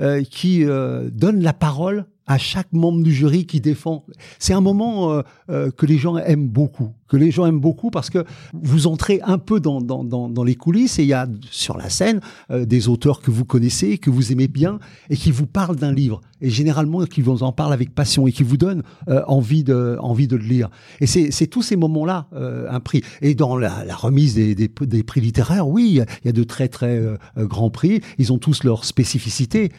euh, 0.00 0.22
qui 0.22 0.64
donne 0.64 1.42
la 1.42 1.52
parole 1.52 2.06
à 2.30 2.38
chaque 2.38 2.72
membre 2.72 3.02
du 3.02 3.12
jury 3.12 3.44
qui 3.44 3.60
défend. 3.60 4.06
C'est 4.38 4.52
un 4.52 4.60
moment 4.60 5.10
euh, 5.10 5.22
euh, 5.50 5.72
que 5.72 5.84
les 5.84 5.98
gens 5.98 6.16
aiment 6.16 6.46
beaucoup, 6.46 6.92
que 7.08 7.16
les 7.16 7.32
gens 7.32 7.44
aiment 7.44 7.58
beaucoup 7.58 7.90
parce 7.90 8.08
que 8.08 8.24
vous 8.52 8.86
entrez 8.86 9.20
un 9.24 9.38
peu 9.38 9.58
dans, 9.58 9.80
dans, 9.80 10.04
dans, 10.04 10.44
les 10.44 10.54
coulisses 10.54 11.00
et 11.00 11.02
il 11.02 11.08
y 11.08 11.12
a 11.12 11.26
sur 11.50 11.76
la 11.76 11.90
scène 11.90 12.20
euh, 12.52 12.64
des 12.64 12.88
auteurs 12.88 13.20
que 13.20 13.32
vous 13.32 13.44
connaissez, 13.44 13.98
que 13.98 14.10
vous 14.10 14.30
aimez 14.30 14.46
bien 14.46 14.78
et 15.08 15.16
qui 15.16 15.32
vous 15.32 15.48
parlent 15.48 15.74
d'un 15.74 15.92
livre 15.92 16.20
et 16.40 16.50
généralement 16.50 17.04
qui 17.04 17.20
vous 17.20 17.42
en 17.42 17.50
parlent 17.50 17.72
avec 17.72 17.96
passion 17.96 18.28
et 18.28 18.32
qui 18.32 18.44
vous 18.44 18.56
donnent 18.56 18.84
envie 19.26 19.64
de 19.64 19.98
envie 20.00 20.28
de 20.28 20.36
le 20.36 20.44
lire. 20.44 20.70
Et 21.00 21.06
c'est 21.06 21.46
tous 21.48 21.62
ces 21.62 21.76
moments-là 21.76 22.28
un 22.32 22.80
prix. 22.80 23.02
Et 23.20 23.34
dans 23.34 23.58
la, 23.58 23.84
la 23.84 23.94
remise 23.94 24.36
des, 24.36 24.54
des, 24.54 24.68
des, 24.68 25.02
prix 25.02 25.20
littéraires, 25.20 25.68
oui, 25.68 26.00
il 26.22 26.26
y 26.26 26.28
a 26.28 26.32
de 26.32 26.44
très 26.44 26.68
très 26.68 26.98
grands 27.36 27.68
prix. 27.68 28.00
Ils 28.16 28.32
ont 28.32 28.38
tous 28.38 28.64
leurs 28.64 28.86
spécificités. 28.86 29.70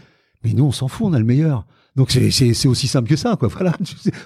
Mais 0.43 0.53
nous, 0.53 0.65
on 0.65 0.71
s'en 0.71 0.87
fout, 0.87 1.07
on 1.09 1.13
a 1.13 1.19
le 1.19 1.25
meilleur. 1.25 1.65
Donc 1.97 2.11
c'est 2.11 2.67
aussi 2.67 2.87
simple 2.87 3.09
que 3.09 3.15
ça, 3.15 3.35
quoi. 3.35 3.49
Voilà, 3.61 3.77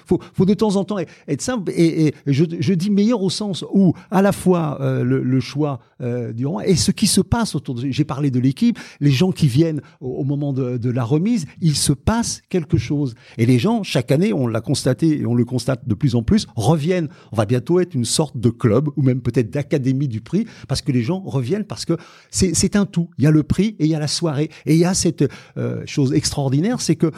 faut, 0.06 0.20
faut 0.32 0.46
de 0.46 0.54
temps 0.54 0.76
en 0.76 0.84
temps 0.84 0.98
être 0.98 1.42
simple. 1.42 1.72
Et, 1.76 2.14
je, 2.26 2.72
dis 2.74 2.90
meilleur 2.90 3.22
au 3.22 3.30
sens 3.30 3.64
où 3.72 3.92
à 4.10 4.22
la 4.22 4.32
fois 4.32 4.78
euh, 4.80 5.02
le, 5.02 5.40
choix 5.40 5.80
euh, 6.00 6.32
du 6.32 6.46
roi 6.46 6.66
et 6.66 6.76
ce 6.76 6.90
qui 6.90 7.06
se 7.06 7.20
passe 7.20 7.54
autour 7.54 7.74
de. 7.74 7.90
J'ai 7.90 8.04
parlé 8.04 8.30
de 8.30 8.38
l'équipe, 8.38 8.78
les 9.00 9.10
gens 9.10 9.32
qui 9.32 9.48
viennent 9.48 9.80
au, 10.00 10.24
moment 10.24 10.52
de, 10.52 10.76
de, 10.78 10.90
la 10.90 11.02
remise, 11.02 11.46
il 11.60 11.74
se 11.74 11.92
passe 11.92 12.40
quelque 12.48 12.78
chose. 12.78 13.14
Et 13.36 13.46
les 13.46 13.58
gens, 13.58 13.82
chaque 13.82 14.12
année, 14.12 14.32
on 14.32 14.46
l'a 14.46 14.60
constaté 14.60 15.20
et 15.20 15.26
on 15.26 15.34
le 15.34 15.44
constate 15.44 15.86
de 15.88 15.94
plus 15.94 16.14
en 16.14 16.22
plus, 16.22 16.46
reviennent. 16.54 17.08
On 17.32 17.36
va 17.36 17.46
bientôt 17.46 17.80
être 17.80 17.94
une 17.94 18.04
sorte 18.04 18.38
de 18.38 18.50
club 18.50 18.88
ou 18.96 19.02
même 19.02 19.20
peut-être 19.20 19.50
d'académie 19.50 20.08
du 20.08 20.20
prix 20.20 20.46
parce 20.68 20.82
que 20.82 20.92
les 20.92 21.02
gens 21.02 21.20
reviennent 21.20 21.64
parce 21.64 21.84
que 21.84 21.94
c'est 22.30 22.76
un 22.76 22.86
tout. 22.86 23.10
Il 23.18 23.24
y 23.24 23.26
a 23.26 23.30
le 23.30 23.42
prix 23.42 23.76
et 23.78 23.86
il 23.86 23.88
y 23.88 23.94
a 23.94 24.00
la 24.00 24.08
soirée 24.08 24.50
et 24.66 24.74
il 24.74 24.78
y 24.78 24.84
a 24.84 24.94
cette 24.94 25.24
euh, 25.56 25.82
chose 25.84 26.14
extraordinaire, 26.14 26.80
c'est 26.80 26.96
que 26.96 27.10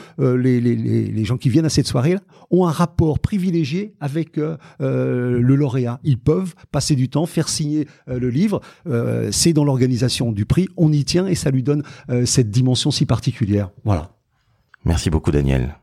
les, 0.42 1.24
gens 1.24 1.36
qui 1.36 1.48
viennent 1.48 1.66
à 1.66 1.70
cette 1.70 1.86
soirée-là 1.86 2.20
ont 2.50 2.66
un 2.66 2.70
rapport 2.70 3.18
privilégié 3.18 3.94
avec 4.00 4.38
euh, 4.38 4.56
euh, 4.80 5.40
le 5.40 5.54
lauréat. 5.54 6.00
Ils 6.04 6.18
peuvent 6.18 6.54
passer 6.70 6.96
du 6.96 7.08
temps, 7.08 7.26
faire 7.26 7.48
signer 7.48 7.86
euh, 8.08 8.18
le 8.18 8.30
livre. 8.30 8.60
c'est 9.30 9.52
dans 9.52 9.64
l'organisation 9.64 10.32
du 10.32 10.46
prix. 10.46 10.68
On 10.76 10.92
y 10.92 11.04
tient 11.04 11.26
et 11.26 11.34
ça 11.34 11.50
lui 11.50 11.62
donne 11.62 11.82
cette 12.24 12.50
dimension 12.50 12.90
si 12.90 13.06
particulière. 13.06 13.70
Voilà. 13.84 14.10
Merci 14.84 15.10
beaucoup, 15.10 15.30
Daniel. 15.30 15.76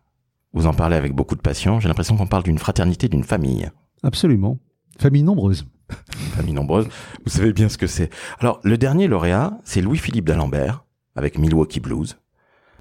Vous 0.54 0.68
en 0.68 0.74
parlez 0.74 0.96
avec 0.96 1.14
beaucoup 1.14 1.36
de 1.36 1.42
passion. 1.42 1.80
J'ai 1.80 1.88
l'impression 1.88 2.16
qu'on 2.16 2.28
parle 2.28 2.44
d'une 2.44 2.58
fraternité, 2.58 3.08
d'une 3.10 3.24
famille. 3.24 3.70
Absolument. 4.04 4.58
Famille 4.98 5.24
nombreuse. 5.24 5.66
famille 6.36 6.54
nombreuse. 6.54 6.88
Vous 7.26 7.32
savez 7.32 7.54
bien 7.54 7.70
ce 7.70 7.78
que 7.78 7.88
c'est. 7.88 8.10
Alors, 8.40 8.60
le 8.64 8.78
dernier 8.78 9.08
lauréat, 9.08 9.58
c'est 9.64 9.82
Louis-Philippe 9.82 10.26
d'Alembert, 10.26 10.86
avec 11.16 11.38
Milwaukee 11.38 11.80
Blues. 11.80 12.18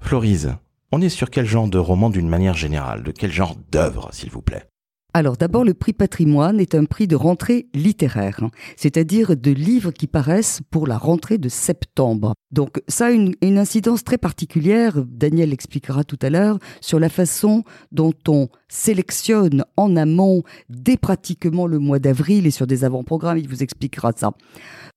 Florise, 0.01 0.55
on 0.95 1.01
est 1.01 1.09
sur 1.09 1.29
quel 1.29 1.45
genre 1.45 1.67
de 1.67 1.77
roman 1.77 2.09
d'une 2.09 2.29
manière 2.29 2.53
générale? 2.53 3.03
De 3.03 3.11
quel 3.11 3.29
genre 3.29 3.57
d'œuvre, 3.69 4.07
s'il 4.13 4.29
vous 4.29 4.41
plaît? 4.41 4.63
Alors 5.13 5.35
d'abord, 5.35 5.65
le 5.65 5.73
prix 5.73 5.91
patrimoine 5.91 6.57
est 6.61 6.73
un 6.73 6.85
prix 6.85 7.05
de 7.05 7.17
rentrée 7.17 7.67
littéraire, 7.73 8.39
hein. 8.41 8.49
c'est-à-dire 8.77 9.35
de 9.35 9.51
livres 9.51 9.91
qui 9.91 10.07
paraissent 10.07 10.61
pour 10.71 10.87
la 10.87 10.97
rentrée 10.97 11.37
de 11.37 11.49
septembre. 11.49 12.33
Donc 12.51 12.81
ça 12.87 13.07
a 13.07 13.11
une, 13.11 13.35
incidence 13.41 14.05
très 14.05 14.17
particulière, 14.17 15.03
Daniel 15.05 15.51
expliquera 15.51 16.05
tout 16.05 16.19
à 16.21 16.29
l'heure, 16.29 16.59
sur 16.79 16.99
la 16.99 17.09
façon 17.09 17.63
dont 17.91 18.13
on 18.29 18.47
sélectionne 18.69 19.65
en 19.75 19.97
amont 19.97 20.43
dès 20.69 20.95
pratiquement 20.95 21.67
le 21.67 21.79
mois 21.79 21.99
d'avril 21.99 22.45
et 22.45 22.51
sur 22.51 22.67
des 22.67 22.85
avant-programmes, 22.85 23.37
il 23.37 23.49
vous 23.49 23.63
expliquera 23.63 24.13
ça. 24.15 24.31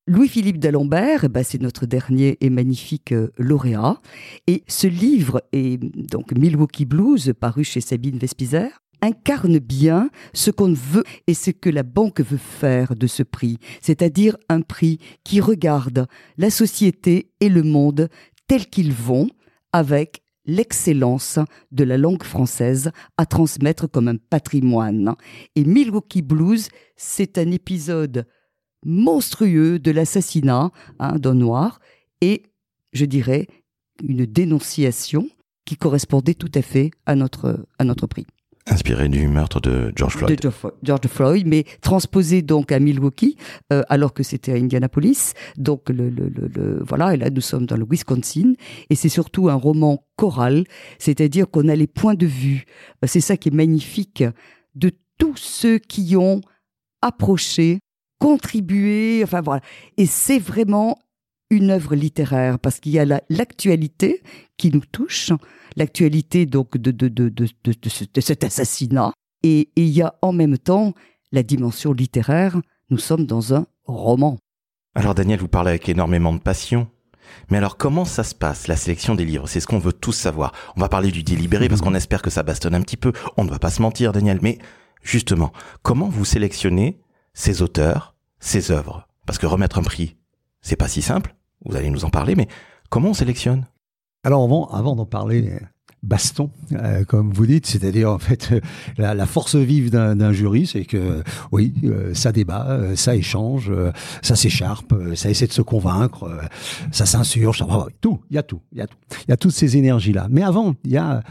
Louis-Philippe 0.08 0.58
d'Alembert, 0.58 1.28
ben, 1.28 1.44
c'est 1.44 1.60
notre 1.60 1.84
dernier 1.84 2.38
et 2.40 2.48
magnifique 2.48 3.12
euh, 3.12 3.30
lauréat. 3.36 4.00
Et 4.46 4.64
ce 4.66 4.86
livre 4.86 5.42
est 5.52 5.76
donc 5.76 6.32
Milwaukee 6.32 6.86
Blues, 6.86 7.34
paru 7.38 7.62
chez 7.62 7.82
Sabine 7.82 8.16
Vespizer, 8.16 8.70
incarne 9.02 9.58
bien 9.58 10.08
ce 10.32 10.50
qu'on 10.50 10.72
veut 10.72 11.04
et 11.26 11.34
ce 11.34 11.50
que 11.50 11.68
la 11.68 11.82
banque 11.82 12.22
veut 12.22 12.38
faire 12.38 12.96
de 12.96 13.06
ce 13.06 13.22
prix, 13.22 13.58
c'est-à-dire 13.82 14.38
un 14.48 14.62
prix 14.62 14.98
qui 15.24 15.42
regarde 15.42 16.06
la 16.38 16.48
société 16.48 17.30
et 17.40 17.50
le 17.50 17.62
monde 17.62 18.08
tels 18.46 18.66
qu'ils 18.66 18.94
vont 18.94 19.28
avec 19.74 20.22
l'excellence 20.46 21.38
de 21.70 21.84
la 21.84 21.98
langue 21.98 22.22
française 22.22 22.92
à 23.18 23.26
transmettre 23.26 23.90
comme 23.90 24.08
un 24.08 24.16
patrimoine. 24.16 25.14
Et 25.54 25.64
Milwaukee 25.64 26.22
Blues, 26.22 26.68
c'est 26.96 27.36
un 27.36 27.50
épisode 27.50 28.24
monstrueux 28.84 29.78
de 29.78 29.90
l'assassinat 29.90 30.70
hein, 30.98 31.16
d'un 31.18 31.34
noir 31.34 31.80
et, 32.20 32.42
je 32.92 33.04
dirais, 33.04 33.46
une 34.02 34.26
dénonciation 34.26 35.28
qui 35.64 35.76
correspondait 35.76 36.34
tout 36.34 36.50
à 36.54 36.62
fait 36.62 36.90
à 37.06 37.14
notre, 37.14 37.66
à 37.78 37.84
notre 37.84 38.06
prix. 38.06 38.26
Inspiré 38.70 39.08
du 39.08 39.28
meurtre 39.28 39.60
de 39.60 39.92
George 39.96 40.16
Floyd. 40.16 40.40
De 40.40 40.50
George 40.82 41.06
Floyd, 41.06 41.46
mais 41.46 41.64
transposé 41.80 42.42
donc 42.42 42.70
à 42.70 42.78
Milwaukee, 42.78 43.36
euh, 43.72 43.82
alors 43.88 44.12
que 44.12 44.22
c'était 44.22 44.52
à 44.52 44.56
Indianapolis. 44.56 45.32
Donc 45.56 45.88
le, 45.88 46.10
le, 46.10 46.28
le, 46.28 46.82
voilà, 46.86 47.14
et 47.14 47.16
là 47.16 47.30
nous 47.30 47.40
sommes 47.40 47.64
dans 47.64 47.78
le 47.78 47.86
Wisconsin, 47.88 48.52
et 48.90 48.94
c'est 48.94 49.08
surtout 49.08 49.48
un 49.48 49.54
roman 49.54 50.04
choral, 50.16 50.64
c'est-à-dire 50.98 51.50
qu'on 51.50 51.68
a 51.68 51.76
les 51.76 51.86
points 51.86 52.14
de 52.14 52.26
vue. 52.26 52.66
C'est 53.06 53.20
ça 53.20 53.38
qui 53.38 53.48
est 53.48 53.54
magnifique 53.54 54.22
de 54.74 54.92
tous 55.16 55.36
ceux 55.36 55.78
qui 55.78 56.14
ont 56.16 56.42
approché 57.00 57.80
contribuer, 58.18 59.22
enfin 59.24 59.40
voilà. 59.40 59.62
Et 59.96 60.06
c'est 60.06 60.38
vraiment 60.38 60.98
une 61.50 61.70
œuvre 61.70 61.94
littéraire 61.94 62.58
parce 62.58 62.78
qu'il 62.80 62.92
y 62.92 62.98
a 62.98 63.04
l'actualité 63.28 64.22
qui 64.56 64.70
nous 64.70 64.82
touche, 64.92 65.32
l'actualité 65.76 66.46
donc 66.46 66.76
de, 66.76 66.90
de, 66.90 67.08
de, 67.08 67.28
de, 67.28 67.48
de 67.64 68.20
cet 68.20 68.44
assassinat, 68.44 69.12
et 69.42 69.70
il 69.76 69.88
y 69.88 70.02
a 70.02 70.14
en 70.20 70.32
même 70.32 70.58
temps 70.58 70.94
la 71.32 71.42
dimension 71.42 71.92
littéraire. 71.92 72.60
Nous 72.90 72.98
sommes 72.98 73.26
dans 73.26 73.54
un 73.54 73.66
roman. 73.84 74.38
Alors 74.94 75.14
Daniel, 75.14 75.38
vous 75.38 75.48
parlez 75.48 75.70
avec 75.70 75.88
énormément 75.88 76.32
de 76.32 76.40
passion. 76.40 76.88
Mais 77.50 77.58
alors 77.58 77.76
comment 77.76 78.06
ça 78.06 78.24
se 78.24 78.34
passe, 78.34 78.68
la 78.68 78.76
sélection 78.76 79.14
des 79.14 79.24
livres? 79.24 79.46
C'est 79.46 79.60
ce 79.60 79.66
qu'on 79.66 79.78
veut 79.78 79.92
tous 79.92 80.12
savoir. 80.12 80.52
On 80.76 80.80
va 80.80 80.88
parler 80.88 81.10
du 81.10 81.22
délibéré 81.22 81.68
parce 81.68 81.82
qu'on 81.82 81.94
espère 81.94 82.22
que 82.22 82.30
ça 82.30 82.42
bastonne 82.42 82.74
un 82.74 82.80
petit 82.80 82.96
peu. 82.96 83.12
On 83.36 83.44
ne 83.44 83.50
va 83.50 83.58
pas 83.58 83.70
se 83.70 83.82
mentir, 83.82 84.12
Daniel. 84.12 84.38
Mais 84.42 84.58
justement, 85.02 85.52
comment 85.82 86.08
vous 86.08 86.24
sélectionnez 86.24 86.98
ces 87.38 87.62
auteurs, 87.62 88.16
ces 88.40 88.72
œuvres. 88.72 89.06
Parce 89.24 89.38
que 89.38 89.46
remettre 89.46 89.78
un 89.78 89.82
prix, 89.82 90.16
c'est 90.60 90.76
pas 90.76 90.88
si 90.88 91.02
simple. 91.02 91.36
Vous 91.64 91.76
allez 91.76 91.88
nous 91.88 92.04
en 92.04 92.10
parler, 92.10 92.34
mais 92.34 92.48
comment 92.90 93.10
on 93.10 93.14
sélectionne? 93.14 93.64
Alors 94.24 94.42
avant, 94.72 94.96
d'en 94.96 95.06
parler, 95.06 95.60
baston, 96.02 96.50
euh, 96.72 97.04
comme 97.04 97.32
vous 97.32 97.46
dites, 97.46 97.66
c'est-à-dire 97.66 98.10
en 98.10 98.18
fait 98.18 98.52
la, 98.96 99.14
la 99.14 99.26
force 99.26 99.54
vive 99.54 99.90
d'un 99.90 100.32
jury, 100.32 100.66
c'est 100.66 100.84
que 100.84 101.22
oui, 101.52 101.74
euh, 101.84 102.12
ça 102.12 102.32
débat, 102.32 102.66
euh, 102.70 102.96
ça 102.96 103.14
échange, 103.14 103.72
ça 104.20 104.34
s'écharpe, 104.34 104.92
ça 105.14 105.30
essaie 105.30 105.46
de 105.46 105.52
se 105.52 105.62
convaincre, 105.62 106.28
ça 106.90 107.06
s'insurge, 107.06 107.64
tout, 108.00 108.20
il 108.30 108.34
y 108.34 108.38
a 108.38 108.42
tout, 108.42 108.62
il 108.72 108.78
y 108.78 108.80
a 108.80 108.88
tout, 108.88 108.98
il 109.28 109.30
y 109.30 109.32
a 109.32 109.36
toutes 109.36 109.52
ces 109.52 109.76
énergies 109.76 110.12
là. 110.12 110.26
Mais 110.28 110.42
avant, 110.42 110.74
il 110.84 110.90
y 110.90 110.96
a 110.96 111.22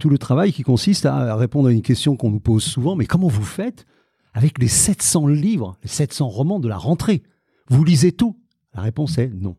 tout 0.00 0.10
le 0.10 0.18
travail 0.18 0.52
qui 0.52 0.64
consiste 0.64 1.06
à 1.06 1.36
répondre 1.36 1.68
à 1.68 1.72
une 1.72 1.82
question 1.82 2.16
qu'on 2.16 2.30
nous 2.30 2.40
pose 2.40 2.64
souvent, 2.64 2.96
mais 2.96 3.06
comment 3.06 3.28
vous 3.28 3.44
faites 3.44 3.86
avec 4.34 4.58
les 4.58 4.68
700 4.68 5.28
livres, 5.28 5.76
les 5.82 5.88
700 5.88 6.28
romans 6.28 6.60
de 6.60 6.68
la 6.68 6.76
rentrée 6.76 7.22
Vous 7.68 7.84
lisez 7.84 8.12
tout 8.12 8.36
La 8.74 8.82
réponse 8.82 9.16
est 9.18 9.32
non. 9.32 9.56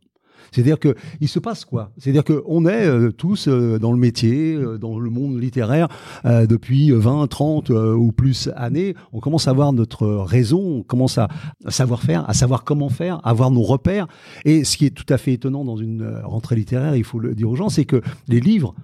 C'est-à-dire 0.52 0.80
que 0.80 0.96
il 1.22 1.28
se 1.28 1.40
passe 1.40 1.66
quoi? 1.66 1.92
C'est-à-dire 1.98 2.24
qu'on 2.24 2.66
est 2.66 2.86
euh, 2.86 3.12
tous 3.12 3.48
euh, 3.48 3.80
dans 3.80 3.92
le 3.92 3.98
métier, 3.98 4.54
euh, 4.54 4.78
dans 4.78 5.00
le 5.00 5.10
monde 5.10 5.42
littéraire 5.42 5.88
depuis 6.24 6.92
20, 6.92 7.28
30 7.28 7.70
ou 7.70 8.12
plus 8.12 8.50
années. 8.56 8.96
On 9.14 9.20
commence 9.20 9.48
à 9.48 9.52
avoir 9.52 9.74
notre 9.74 10.08
raison, 10.08 10.78
on 10.78 10.84
commence 10.84 11.18
à, 11.18 11.28
savoir 11.68 12.02
faire, 12.02 12.30
à 12.30 12.34
savoir 12.34 12.64
comment 12.64 12.90
faire, 12.90 13.20
à 13.24 13.30
avoir 13.30 13.52
nos 13.52 13.62
repères. 13.62 14.08
Et 14.44 14.64
ce 14.64 14.78
qui 14.78 14.86
est 14.86 14.92
tout 14.92 15.06
à 15.10 15.18
fait 15.18 15.34
étonnant 15.34 15.66
dans 15.66 15.78
une 15.78 16.20
rentrée 16.24 16.56
littéraire, 16.56 16.96
il 16.96 17.04
faut 17.04 17.20
le 17.20 17.36
dire 17.36 17.50
aux 17.50 17.56
gens, 17.56 17.70
c'est 17.70 17.86
que 17.86 18.02
les 18.28 18.40
livres 18.40 18.76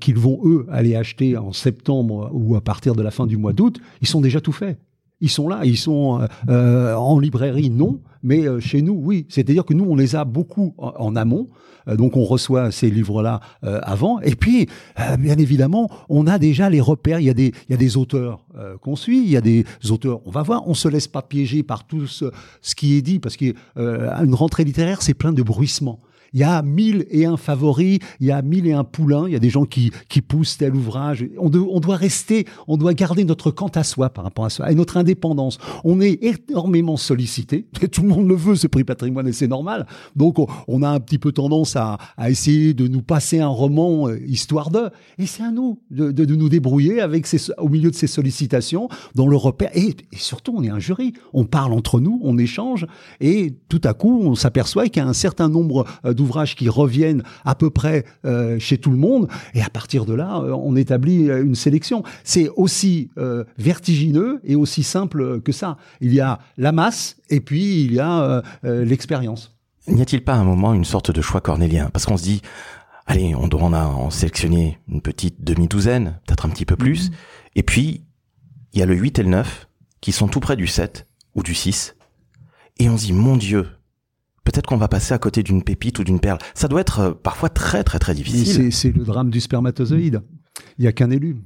qu'ils 0.00 0.18
vont 0.18 0.40
eux 0.44 0.66
aller 0.70 0.96
acheter 0.96 1.36
en 1.36 1.52
septembre 1.52 2.30
ou 2.32 2.56
à 2.56 2.60
partir 2.60 2.94
de 2.94 3.02
la 3.02 3.10
fin 3.10 3.26
du 3.26 3.36
mois 3.36 3.52
d'août, 3.52 3.80
ils 4.02 4.08
sont 4.08 4.20
déjà 4.20 4.40
tout 4.40 4.52
faits 4.52 4.78
ils 5.22 5.30
sont 5.30 5.48
là, 5.48 5.60
ils 5.64 5.78
sont 5.78 6.20
euh, 6.20 6.26
euh, 6.48 6.94
en 6.94 7.18
librairie, 7.18 7.70
non, 7.70 8.00
mais 8.24 8.46
euh, 8.46 8.58
chez 8.58 8.82
nous, 8.82 8.94
oui. 8.94 9.24
C'est-à-dire 9.28 9.64
que 9.64 9.72
nous, 9.72 9.84
on 9.84 9.94
les 9.94 10.16
a 10.16 10.24
beaucoup 10.24 10.74
en, 10.76 11.14
amont, 11.16 11.48
donc 11.86 12.16
on 12.16 12.24
reçoit 12.24 12.70
ces 12.70 12.90
livres-là 12.90 13.40
avant, 13.62 14.20
et 14.20 14.34
puis, 14.34 14.68
bien 15.18 15.36
évidemment, 15.36 15.90
on 16.08 16.26
a 16.26 16.38
déjà 16.38 16.70
les 16.70 16.80
repères. 16.80 17.20
Il 17.20 17.26
y 17.26 17.30
a 17.30 17.34
des, 17.34 17.52
il 17.68 17.70
y 17.70 17.74
a 17.74 17.76
des 17.76 17.96
auteurs 17.96 18.46
qu'on 18.80 18.96
suit, 18.96 19.22
il 19.22 19.30
y 19.30 19.36
a 19.36 19.40
des 19.40 19.64
auteurs, 19.90 20.20
on 20.24 20.30
va 20.30 20.42
voir, 20.42 20.66
on 20.68 20.74
se 20.74 20.88
laisse 20.88 21.08
pas 21.08 21.22
piéger 21.22 21.62
par 21.62 21.86
tout 21.86 22.06
ce, 22.06 22.26
ce 22.60 22.74
qui 22.74 22.94
est 22.94 23.02
dit, 23.02 23.18
parce 23.18 23.36
qu'une 23.36 23.54
rentrée 24.32 24.64
littéraire, 24.64 25.02
c'est 25.02 25.14
plein 25.14 25.32
de 25.32 25.42
bruissements 25.42 26.00
il 26.32 26.40
y 26.40 26.44
a 26.44 26.62
mille 26.62 27.06
et 27.10 27.26
un 27.26 27.36
favoris, 27.36 27.98
il 28.20 28.26
y 28.26 28.30
a 28.30 28.42
mille 28.42 28.66
et 28.66 28.72
un 28.72 28.84
poulains, 28.84 29.26
il 29.26 29.32
y 29.32 29.36
a 29.36 29.40
des 29.40 29.50
gens 29.50 29.64
qui, 29.64 29.90
poussent 30.26 30.56
tel 30.56 30.74
ouvrage. 30.74 31.26
On, 31.38 31.50
doit 31.50 31.96
rester, 31.96 32.46
on 32.68 32.76
doit 32.76 32.94
garder 32.94 33.24
notre 33.24 33.50
quant 33.50 33.70
à 33.74 33.82
soi 33.82 34.10
par 34.10 34.24
rapport 34.24 34.44
à 34.44 34.50
soi, 34.50 34.70
et 34.70 34.74
notre 34.74 34.96
indépendance. 34.96 35.58
On 35.84 36.00
est 36.00 36.18
énormément 36.22 36.96
sollicité, 36.96 37.66
tout 37.92 38.02
le 38.02 38.08
monde 38.08 38.28
le 38.28 38.34
veut, 38.34 38.54
ce 38.54 38.66
prix 38.66 38.84
patrimoine, 38.84 39.28
et 39.28 39.32
c'est 39.32 39.48
normal. 39.48 39.86
Donc 40.16 40.38
on, 40.68 40.82
a 40.82 40.88
un 40.88 41.00
petit 41.00 41.18
peu 41.18 41.32
tendance 41.32 41.76
à, 41.76 41.98
essayer 42.28 42.74
de 42.74 42.88
nous 42.88 43.02
passer 43.02 43.40
un 43.40 43.48
roman 43.48 44.08
euh, 44.08 44.18
histoire 44.26 44.70
de, 44.70 44.90
et 45.18 45.26
c'est 45.26 45.42
à 45.42 45.50
nous 45.50 45.80
de, 45.90 46.10
de, 46.10 46.34
nous 46.34 46.48
débrouiller 46.48 47.00
avec 47.00 47.26
au 47.58 47.68
milieu 47.68 47.90
de 47.90 47.94
ces 47.94 48.06
sollicitations, 48.06 48.88
dans 49.14 49.26
le 49.26 49.36
repère, 49.36 49.70
et, 49.74 49.88
et 49.90 50.16
surtout 50.16 50.54
on 50.56 50.62
est 50.62 50.70
un 50.70 50.78
jury, 50.78 51.12
on 51.32 51.44
parle 51.44 51.72
entre 51.72 52.00
nous, 52.00 52.20
on 52.22 52.38
échange, 52.38 52.86
et 53.20 53.54
tout 53.68 53.80
à 53.84 53.94
coup 53.94 54.20
on 54.22 54.34
s'aperçoit 54.34 54.88
qu'il 54.88 55.02
y 55.02 55.04
a 55.04 55.08
un 55.08 55.12
certain 55.12 55.48
nombre 55.48 55.84
euh, 56.04 56.14
ouvrages 56.22 56.56
qui 56.56 56.68
reviennent 56.68 57.22
à 57.44 57.54
peu 57.54 57.70
près 57.70 58.04
euh, 58.24 58.58
chez 58.58 58.78
tout 58.78 58.90
le 58.90 58.96
monde, 58.96 59.28
et 59.54 59.62
à 59.62 59.68
partir 59.68 60.04
de 60.04 60.14
là, 60.14 60.40
euh, 60.40 60.52
on 60.52 60.76
établit 60.76 61.30
euh, 61.30 61.44
une 61.44 61.54
sélection. 61.54 62.02
C'est 62.24 62.48
aussi 62.56 63.10
vertigineux 63.58 64.40
et 64.44 64.56
aussi 64.56 64.82
simple 64.82 65.40
que 65.40 65.52
ça. 65.52 65.76
Il 66.00 66.12
y 66.14 66.20
a 66.20 66.38
la 66.56 66.72
masse, 66.72 67.16
et 67.28 67.40
puis 67.40 67.84
il 67.84 67.92
y 67.92 68.00
a 68.00 68.42
l'expérience. 68.62 69.54
N'y 69.86 70.02
a-t-il 70.02 70.22
pas 70.22 70.34
un 70.34 70.44
moment 70.44 70.74
une 70.74 70.84
sorte 70.84 71.10
de 71.10 71.20
choix 71.20 71.40
cornélien? 71.40 71.90
Parce 71.92 72.06
qu'on 72.06 72.16
se 72.16 72.22
dit, 72.22 72.42
allez, 73.06 73.34
on 73.34 73.48
doit 73.48 73.62
en, 73.62 73.72
en 73.72 74.10
sélectionner 74.10 74.78
une 74.88 75.02
petite 75.02 75.42
demi-douzaine, 75.42 76.18
peut-être 76.26 76.46
un 76.46 76.50
petit 76.50 76.66
peu 76.66 76.76
plus, 76.76 77.10
mhm. 77.10 77.16
et 77.56 77.62
puis 77.62 78.04
il 78.72 78.80
y 78.80 78.82
a 78.82 78.86
le 78.86 78.94
8 78.94 79.18
et 79.18 79.22
le 79.22 79.30
9 79.30 79.68
qui 80.00 80.12
sont 80.12 80.28
tout 80.28 80.40
près 80.40 80.56
du 80.56 80.66
7 80.66 81.06
ou 81.34 81.42
du 81.42 81.54
6, 81.54 81.94
et 82.78 82.88
on 82.88 82.96
se 82.96 83.06
dit, 83.06 83.12
mon 83.12 83.36
Dieu, 83.36 83.68
peut-être 84.52 84.66
qu'on 84.66 84.76
va 84.76 84.88
passer 84.88 85.14
à 85.14 85.18
côté 85.18 85.42
d'une 85.42 85.62
pépite 85.62 85.98
ou 85.98 86.04
d'une 86.04 86.20
perle. 86.20 86.38
Ça 86.54 86.68
doit 86.68 86.80
être 86.80 87.00
euh, 87.00 87.12
parfois 87.12 87.48
très 87.48 87.82
très 87.82 87.98
très 87.98 88.14
difficile. 88.14 88.72
C'est 88.72 88.94
le 88.94 89.04
drame 89.04 89.30
du 89.30 89.40
spermatozoïde. 89.40 90.22
Il 90.78 90.82
n'y 90.82 90.86
a 90.86 90.92
qu'un 90.92 91.10
élu. 91.10 91.36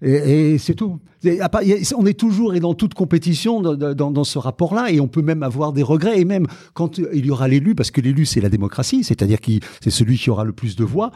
Et, 0.00 0.58
c'est 0.58 0.74
tout. 0.74 1.00
on 1.24 2.06
est 2.06 2.18
toujours 2.18 2.54
et 2.54 2.60
dans 2.60 2.74
toute 2.74 2.94
compétition 2.94 3.60
dans, 3.60 4.24
ce 4.24 4.38
rapport-là, 4.38 4.92
et 4.92 5.00
on 5.00 5.08
peut 5.08 5.22
même 5.22 5.42
avoir 5.42 5.72
des 5.72 5.82
regrets. 5.82 6.20
Et 6.20 6.24
même 6.24 6.46
quand 6.72 6.98
il 6.98 7.26
y 7.26 7.30
aura 7.32 7.48
l'élu, 7.48 7.74
parce 7.74 7.90
que 7.90 8.00
l'élu 8.00 8.24
c'est 8.24 8.40
la 8.40 8.48
démocratie, 8.48 9.02
c'est-à-dire 9.02 9.40
que 9.40 9.52
c'est 9.82 9.90
celui 9.90 10.16
qui 10.16 10.30
aura 10.30 10.44
le 10.44 10.52
plus 10.52 10.76
de 10.76 10.84
voix. 10.84 11.10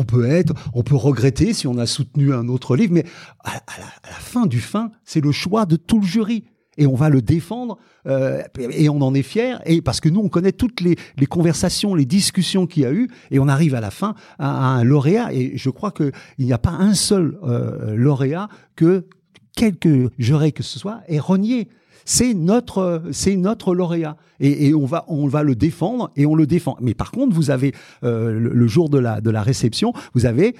On 0.00 0.02
peut 0.02 0.28
être, 0.28 0.52
on 0.74 0.82
peut 0.82 0.96
regretter 0.96 1.52
si 1.52 1.68
on 1.68 1.78
a 1.78 1.86
soutenu 1.86 2.34
un 2.34 2.48
autre 2.48 2.76
livre, 2.76 2.92
mais 2.92 3.04
à 3.44 3.60
la 3.78 4.16
fin 4.18 4.46
du 4.46 4.60
fin, 4.60 4.90
c'est 5.04 5.20
le 5.22 5.30
choix 5.30 5.64
de 5.64 5.76
tout 5.76 6.00
le 6.00 6.06
jury 6.06 6.44
et 6.78 6.86
on 6.86 6.94
va 6.94 7.10
le 7.10 7.20
défendre 7.20 7.76
euh, 8.06 8.40
et 8.70 8.88
on 8.88 9.02
en 9.02 9.12
est 9.12 9.22
fier 9.22 9.60
et 9.66 9.82
parce 9.82 10.00
que 10.00 10.08
nous 10.08 10.20
on 10.20 10.28
connaît 10.28 10.52
toutes 10.52 10.80
les, 10.80 10.96
conversations, 11.26 11.94
les 11.94 12.06
discussions 12.06 12.66
qu'il 12.66 12.84
y 12.84 12.86
a 12.86 12.92
eu 12.92 13.08
et 13.30 13.38
on 13.38 13.48
arrive 13.48 13.74
à 13.74 13.80
la 13.80 13.90
fin 13.90 14.14
à, 14.38 14.48
un 14.48 14.84
lauréat 14.84 15.34
et 15.34 15.58
je 15.58 15.68
crois 15.68 15.90
que 15.90 16.12
il 16.38 16.46
n'y 16.46 16.52
a 16.52 16.58
pas 16.58 16.70
un 16.70 16.94
seul 16.94 17.38
euh, 17.42 17.94
lauréat 17.94 18.48
que 18.76 19.06
quelque 19.54 20.10
juré 20.18 20.52
que 20.52 20.62
ce 20.62 20.78
soit 20.78 21.00
ait 21.08 21.18
renié 21.18 21.68
c'est 22.10 22.32
notre, 22.32 23.02
c'est 23.12 23.36
notre 23.36 23.74
lauréat. 23.74 24.16
Et, 24.40 24.72
on 24.72 24.86
va, 24.86 25.04
on 25.08 25.26
va 25.26 25.42
le 25.42 25.54
défendre 25.54 26.10
et 26.16 26.24
on 26.24 26.34
le 26.34 26.46
défend. 26.46 26.78
Mais 26.80 26.94
par 26.94 27.10
contre, 27.10 27.36
vous 27.36 27.50
avez 27.50 27.74
euh, 28.02 28.32
le, 28.32 28.66
jour 28.66 28.88
de 28.88 28.96
la, 28.96 29.20
de 29.20 29.28
la 29.28 29.42
réception, 29.42 29.92
vous 30.14 30.24
avez 30.24 30.54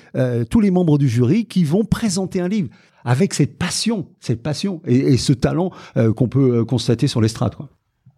tous 0.51 0.61
les 0.61 0.71
membres 0.71 0.99
du 0.99 1.09
jury 1.09 1.47
qui 1.47 1.65
vont 1.65 1.87
présenter 1.87 2.43
un 2.43 2.49
livre 2.49 2.69
avec 3.09 3.33
cette 3.33 3.57
passion, 3.57 4.07
cette 4.21 4.43
passion 4.43 4.83
et, 4.85 5.17
ce 5.17 5.33
talent 5.33 5.71
euh, 5.97 6.13
qu'on 6.13 6.29
peut 6.29 6.63
constater 6.67 7.07
sur 7.07 7.23
l'estrade. 7.23 7.55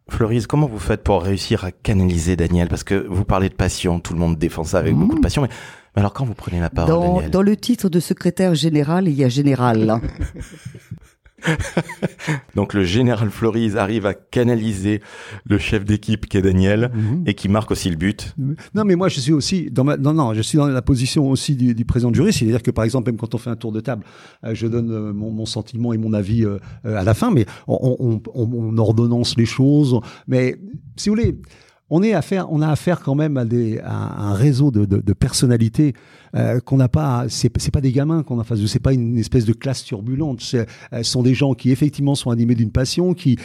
Florise, 0.09 0.49
comment 0.49 0.67
vous 0.67 0.81
faites 0.81 1.05
pour 1.05 1.23
réussir 1.23 1.65
à 1.65 1.71
canaliser 1.71 2.35
Daniel? 2.35 2.67
Parce 2.67 2.83
que 2.83 3.07
vous 3.09 3.25
parlez 3.25 3.49
de 3.49 3.55
passion, 3.55 4.01
tout 4.01 4.15
le 4.15 4.19
monde 4.19 4.37
défend 4.37 4.65
ça 4.65 4.81
avec 4.81 4.97
beaucoup 4.97 5.15
de 5.15 5.21
mmh. 5.21 5.23
passion, 5.23 5.43
mais, 5.43 5.49
alors 5.95 6.13
quand 6.13 6.25
vous 6.25 6.35
prenez 6.35 6.59
la 6.59 6.71
parole, 6.71 6.91
dans, 6.91 7.15
Daniel? 7.15 7.31
Dans 7.31 7.43
le 7.43 7.57
titre 7.57 7.89
de 7.89 8.01
secrétaire 8.01 8.57
général, 8.57 9.07
il 9.07 9.15
y 9.15 9.23
a 9.23 9.29
général. 9.29 10.01
Donc 12.55 12.75
le 12.75 12.85
général 12.85 13.31
Floris 13.31 13.77
arrive 13.77 14.07
à 14.07 14.15
canaliser 14.15 15.01
le 15.47 15.59
chef 15.59 15.85
d'équipe 15.85 16.27
qui 16.27 16.37
est 16.37 16.43
Daniel 16.43 16.91
mhm. 16.95 17.25
et 17.27 17.35
qui 17.35 17.49
marque 17.49 17.71
aussi 17.71 17.91
le 17.91 17.97
but. 17.97 18.35
Non 18.75 18.85
mais 18.85 18.97
moi 18.97 19.09
je 19.09 19.21
suis 19.21 19.33
aussi 19.33 19.71
dans 19.71 19.85
ma 19.85 19.97
non 19.97 20.13
non 20.13 20.35
je 20.35 20.43
suis 20.43 20.59
dans 20.59 20.67
la 20.67 20.83
position 20.83 21.29
aussi 21.31 21.55
du, 21.57 21.75
du 21.75 21.85
président 21.85 22.11
du 22.11 22.19
jury, 22.19 22.33
c'est-à-dire 22.33 22.63
que 22.63 22.71
par 22.71 22.85
exemple 22.85 23.11
même 23.11 23.19
quand 23.19 23.35
on 23.35 23.39
fait 23.39 23.51
un 23.51 23.57
tour 23.57 23.73
de 23.73 23.81
table, 23.81 24.05
euh, 24.45 24.55
je 24.55 24.67
donne 24.67 24.91
euh, 24.91 25.13
mon, 25.13 25.31
mon, 25.31 25.47
sentiment 25.47 25.93
et 25.93 25.99
mon 25.99 26.13
avis 26.13 26.45
euh, 26.45 26.59
à 26.85 27.05
la 27.05 27.15
fin, 27.15 27.31
mais 27.31 27.47
on, 27.67 27.97
on, 27.99 28.23
on, 28.35 28.51
on 28.53 28.79
ordonnance 28.79 29.37
les 29.37 29.47
choses. 29.47 29.99
Mais 30.27 30.57
si 30.97 31.09
vous 31.09 31.17
voulez, 31.17 31.41
on 31.91 32.03
est 32.03 32.15
affaire, 32.15 32.51
on 32.53 32.63
a 32.63 32.69
affaire 32.69 33.01
quand 33.01 33.17
même 33.17 33.37
à, 33.37 33.45
des, 33.45 33.81
à 33.81 34.29
un 34.29 34.35
réseau 34.35 34.71
de, 34.71 34.85
de, 34.85 34.99
de 34.99 35.13
personnalités 35.13 35.95
euh, 36.35 36.61
qu'on 36.61 36.77
n'a 36.77 36.89
pas. 36.89 37.27
C'est, 37.29 37.49
pas 37.49 37.81
des 37.81 37.93
gamins 37.93 38.23
qu'on 38.23 38.39
a 38.41 38.45
face. 38.45 38.65
C'est 38.67 38.83
pas 38.83 38.93
une 38.93 39.19
espèce 39.19 39.45
de 39.45 39.53
classe 39.53 39.85
turbulente. 39.85 40.41
Ce 40.41 40.59
euh, 40.93 41.03
sont 41.03 41.23
des 41.23 41.35
gens 41.35 41.55
qui 41.55 41.71
effectivement 41.71 42.15
sont 42.15 42.31
animés 42.31 42.55
d'une 42.55 42.71
passion, 42.71 43.15
qui 43.15 43.39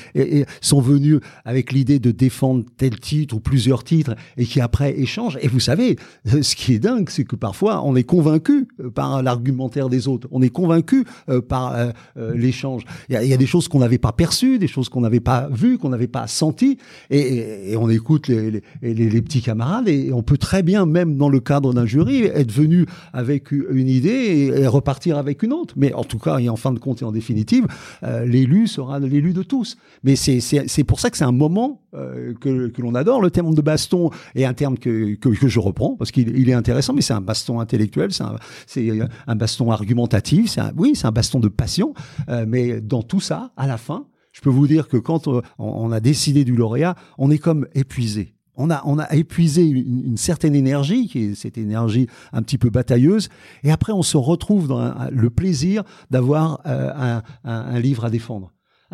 sont 0.62 0.82
venus 0.82 1.20
avec 1.44 1.72
l'idée 1.72 2.00
de 2.00 2.12
défendre 2.12 2.64
tel 2.78 3.00
titre 3.00 3.36
ou 3.36 3.40
plusieurs 3.40 3.84
titres 3.84 4.16
et 4.38 4.46
qui 4.46 4.62
après 4.62 5.00
échangent. 5.00 5.38
Et 5.42 5.48
vous 5.48 5.60
savez, 5.60 5.98
ce 6.26 6.56
qui 6.56 6.74
est 6.74 6.80
dingue, 6.80 7.10
c'est 7.10 7.24
que 7.24 7.36
parfois 7.36 7.84
on 7.84 7.96
est 7.96 8.04
convaincu 8.04 8.68
euh, 8.80 8.90
par 8.90 9.22
l'argumentaire 9.24 9.90
des 9.90 10.08
autres. 10.08 10.28
On 10.32 10.42
est 10.42 10.50
convaincu 10.50 11.06
par 11.48 11.76
l'échange. 12.16 12.84
Il 13.10 13.16
y 13.16 13.34
a, 13.34 13.38
des 13.38 13.46
choses 13.46 13.68
qu'on 13.68 13.80
n'avait 13.80 13.98
pas 13.98 14.12
perçues, 14.12 14.60
des 14.60 14.68
choses 14.68 14.90
qu'on 14.90 15.02
n'avait 15.02 15.20
pas 15.20 15.48
vues, 15.52 15.78
qu'on 15.78 15.90
n'avait 15.90 16.08
pas 16.08 16.28
senties, 16.28 16.78
et, 17.10 17.72
et, 17.72 17.78
on 17.78 17.90
écoute 17.90 18.28
les 18.28 18.46
les, 18.82 18.94
les, 18.94 19.22
petits 19.22 19.42
camarades 19.42 19.88
et 19.88 20.12
on 20.14 20.24
peut 20.24 20.38
très 20.38 20.64
bien, 20.64 20.86
même 20.86 21.18
dans 21.18 21.30
le 21.30 21.40
cadre 21.40 21.74
d'un 21.74 21.86
jury, 21.86 22.24
être 22.24 22.52
venu 22.52 22.75
avec 23.14 23.52
une 23.52 23.88
idée 23.88 24.52
et, 24.56 24.68
repartir 24.68 25.18
avec 25.18 25.44
une 25.44 25.54
autre. 25.54 25.74
Mais 25.78 25.94
en 25.94 26.04
tout 26.04 26.20
cas, 26.20 26.40
et 26.40 26.50
en 26.50 26.56
fin 26.56 26.74
de 26.74 26.80
compte 26.80 27.02
et 27.02 27.06
en 27.06 27.12
définitive, 27.12 27.68
euh, 28.04 28.26
l'élu 28.26 28.68
sera 28.68 29.00
l'élu 29.00 29.34
de 29.34 29.44
tous. 29.44 29.78
Mais 30.04 30.16
c'est 30.16 30.84
pour 30.84 31.00
ça 31.00 31.10
que 31.10 31.18
c'est 31.18 31.24
un 31.24 31.32
moment 31.32 31.82
euh, 31.94 32.34
que, 32.34 32.68
que 32.68 32.82
l'on 32.82 32.96
adore. 32.96 33.22
Le 33.22 33.32
terme 33.32 33.54
de 33.54 33.62
baston 33.62 34.10
est 34.36 34.46
un 34.46 34.54
terme 34.54 34.78
que, 34.78 35.16
que, 35.16 35.48
je 35.48 35.60
reprends 35.60 35.96
parce 35.96 36.12
qu'il 36.12 36.50
est 36.50 36.54
intéressant, 36.54 36.94
mais 36.94 37.02
c'est 37.02 37.14
un 37.14 37.22
baston 37.22 37.60
intellectuel, 37.60 38.12
c'est 38.12 38.24
un, 38.24 39.08
un, 39.28 39.36
baston 39.36 39.72
argumentatif, 39.72 40.50
c'est 40.50 40.62
oui, 40.76 40.94
c'est 40.96 41.08
un 41.08 41.12
baston 41.12 41.40
de 41.40 41.48
passion. 41.48 41.94
Euh, 42.30 42.46
mais 42.48 42.82
dans 42.82 43.04
tout 43.04 43.20
ça, 43.20 43.52
à 43.56 43.68
la 43.68 43.78
fin, 43.78 44.08
je 44.32 44.42
peux 44.42 44.50
vous 44.50 44.68
dire 44.68 44.88
que 44.90 44.98
quand 44.98 45.28
euh, 45.28 45.42
on, 45.58 45.92
a 45.92 46.00
décidé 46.00 46.44
du 46.44 46.56
lauréat, 46.56 46.96
on 47.18 47.32
est 47.32 47.38
comme 47.38 47.68
épuisé. 47.74 48.35
On 48.58 48.70
a, 48.70 48.82
on 48.86 49.00
a 49.00 49.14
épuisé 49.14 49.66
une, 49.68 50.18
certaine 50.18 50.56
énergie, 50.56 51.08
qui 51.08 51.20
est 51.20 51.36
cette 51.36 51.58
énergie 51.58 52.08
un 52.34 52.42
petit 52.42 52.58
peu 52.58 52.70
batailleuse, 52.70 53.30
et 53.64 53.72
après 53.72 53.94
on 53.94 54.04
se 54.04 54.18
retrouve 54.18 54.68
dans 54.68 54.94
le 55.12 55.30
plaisir 55.30 55.84
d'avoir 56.10 56.62
un, 56.66 57.22
un 57.44 57.80
livre 57.80 58.06
à 58.06 58.10
défendre 58.10 58.52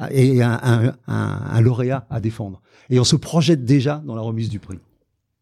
et 0.09 0.41
un, 0.41 0.93
un, 1.07 1.61
lauréat 1.61 2.05
à 2.09 2.19
défendre. 2.19 2.61
Et 2.89 2.99
on 2.99 3.03
se 3.03 3.15
projette 3.15 3.65
déjà 3.65 4.01
dans 4.05 4.15
la 4.15 4.21
remise 4.21 4.49
du 4.49 4.59
prix. 4.59 4.79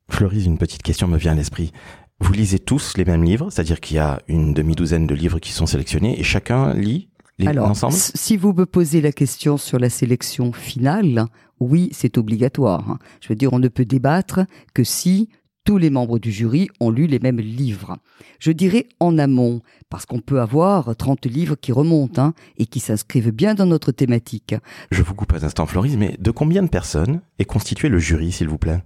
Florise, 0.10 0.46
une 0.46 0.58
petite 0.58 0.84
question 0.84 1.08
me 1.08 1.18
vient 1.18 1.34
à 1.34 1.36
l'esprit. 1.36 1.72
Vous 2.20 2.34
lisez 2.34 2.60
tous 2.60 2.98
les 2.98 3.06
mêmes 3.06 3.24
livres, 3.24 3.50
c'est-à-dire 3.50 3.80
qu'il 3.80 3.96
y 3.96 4.00
a 4.00 4.20
une 4.28 4.54
demi-douzaine 4.54 5.08
de 5.08 5.16
livres 5.16 5.40
qui 5.40 5.54
sont 5.54 5.66
sélectionnés 5.66 6.20
et 6.20 6.24
chacun 6.24 6.74
lit 6.74 7.10
les 7.38 7.48
Alors, 7.48 7.70
ensemble 7.70 7.94
si 7.94 8.36
vous 8.36 8.52
me 8.52 8.66
posez 8.66 9.00
la 9.00 9.14
question 9.14 9.56
sur 9.58 9.80
la 9.80 9.90
sélection 9.90 10.52
finale, 10.52 11.26
oui, 11.60 11.90
c'est 11.92 12.18
obligatoire. 12.18 12.98
Je 13.22 13.30
veux 13.30 13.36
dire, 13.36 13.54
on 13.54 13.60
ne 13.60 13.68
peut 13.68 13.86
débattre 13.86 14.42
que 14.74 14.84
si 14.84 15.30
tous 15.66 15.78
les 15.78 15.90
membres 15.90 16.18
du 16.18 16.32
jury 16.32 16.68
ont 16.80 16.90
lu 16.90 17.06
les 17.06 17.20
mêmes 17.20 17.40
livres. 17.40 17.98
Je 18.40 18.52
dirais 18.52 18.88
en 19.00 19.18
amont, 19.20 19.62
parce 19.90 20.06
qu'on 20.06 20.20
peut 20.20 20.42
avoir 20.42 20.96
30 20.96 21.28
livres 21.28 21.56
qui 21.56 21.72
remontent 21.72 22.22
hein, 22.22 22.34
et 22.58 22.66
qui 22.66 22.80
s'inscrivent 22.80 23.32
bien 23.32 23.54
dans 23.54 23.68
notre 23.68 23.92
thématique. 23.92 24.56
Je 24.90 25.04
vous 25.04 25.14
coupe 25.14 25.34
un 25.34 25.44
instant, 25.44 25.68
Florise, 25.68 25.98
mais 25.98 26.16
de 26.20 26.32
combien 26.32 26.64
de 26.64 26.70
personnes 26.70 27.22
est 27.38 27.46
constitué 27.46 27.90
le 27.90 28.00
jury, 28.00 28.32
s'il 28.32 28.48
vous 28.48 28.58
plaît? 28.58 28.82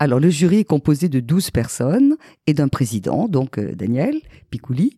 Alors 0.00 0.18
le 0.18 0.30
jury 0.30 0.60
est 0.60 0.64
composé 0.64 1.10
de 1.10 1.20
12 1.20 1.50
personnes 1.50 2.16
et 2.46 2.54
d'un 2.54 2.68
président, 2.68 3.28
donc 3.28 3.58
euh, 3.58 3.74
Daniel 3.74 4.18
Picouli. 4.48 4.96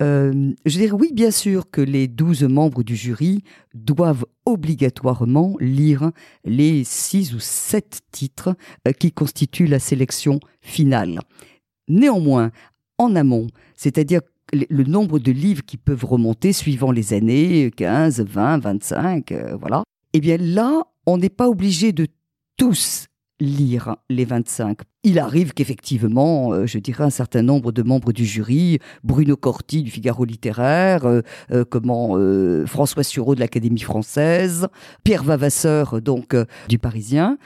Euh, 0.00 0.52
je 0.66 0.76
dirais 0.76 0.92
oui, 0.92 1.12
bien 1.14 1.30
sûr 1.30 1.70
que 1.70 1.80
les 1.80 2.08
12 2.08 2.42
membres 2.42 2.82
du 2.82 2.96
jury 2.96 3.44
doivent 3.74 4.26
obligatoirement 4.44 5.54
lire 5.60 6.10
les 6.44 6.82
6 6.82 7.32
ou 7.34 7.38
7 7.38 8.00
titres 8.10 8.56
euh, 8.88 8.92
qui 8.92 9.12
constituent 9.12 9.68
la 9.68 9.78
sélection 9.78 10.40
finale. 10.60 11.20
Néanmoins, 11.86 12.50
en 12.98 13.14
amont, 13.14 13.46
c'est-à-dire 13.76 14.20
le 14.52 14.82
nombre 14.82 15.20
de 15.20 15.30
livres 15.30 15.64
qui 15.64 15.76
peuvent 15.76 16.04
remonter 16.04 16.52
suivant 16.52 16.90
les 16.90 17.12
années, 17.12 17.70
15, 17.76 18.22
20, 18.22 18.58
25, 18.58 19.32
voilà. 19.60 19.84
Eh 20.12 20.18
bien 20.18 20.38
là, 20.38 20.82
on 21.06 21.18
n'est 21.18 21.28
pas 21.28 21.48
obligé 21.48 21.92
de 21.92 22.08
tous 22.56 23.06
lire 23.40 23.96
les 24.08 24.24
25. 24.24 24.78
Il 25.02 25.18
arrive 25.18 25.54
qu'effectivement, 25.54 26.52
euh, 26.52 26.66
je 26.66 26.78
dirais, 26.78 27.04
un 27.04 27.10
certain 27.10 27.42
nombre 27.42 27.72
de 27.72 27.82
membres 27.82 28.12
du 28.12 28.24
jury, 28.24 28.78
Bruno 29.02 29.36
Corti 29.36 29.82
du 29.82 29.90
Figaro 29.90 30.24
littéraire, 30.24 31.06
euh, 31.06 31.22
euh, 31.50 31.64
comment 31.64 32.16
François 32.66 33.02
Sureau 33.02 33.34
de 33.34 33.40
l'Académie 33.40 33.80
française, 33.80 34.68
Pierre 35.04 35.24
Vavasseur 35.24 36.02
donc 36.02 36.36
du 36.68 36.78
Parisien, 36.78 37.38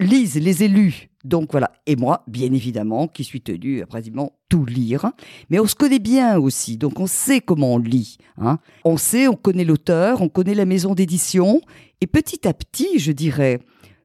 lisent 0.00 0.36
les 0.36 0.62
élus. 0.62 1.10
Donc 1.24 1.52
voilà, 1.52 1.72
et 1.86 1.96
moi, 1.96 2.22
bien 2.28 2.52
évidemment, 2.52 3.08
qui 3.08 3.24
suis 3.24 3.40
tenu 3.40 3.80
à 3.82 3.86
pratiquement 3.86 4.32
tout 4.50 4.66
lire, 4.66 5.10
mais 5.48 5.58
on 5.58 5.66
se 5.66 5.74
connaît 5.74 5.98
bien 5.98 6.38
aussi, 6.38 6.76
donc 6.76 7.00
on 7.00 7.06
sait 7.06 7.40
comment 7.40 7.74
on 7.74 7.78
lit. 7.78 8.18
Hein. 8.36 8.58
On 8.84 8.98
sait, 8.98 9.26
on 9.26 9.34
connaît 9.34 9.64
l'auteur, 9.64 10.20
on 10.20 10.28
connaît 10.28 10.54
la 10.54 10.66
maison 10.66 10.94
d'édition, 10.94 11.62
et 12.02 12.06
petit 12.06 12.46
à 12.46 12.52
petit, 12.52 12.98
je 12.98 13.10
dirais, 13.10 13.60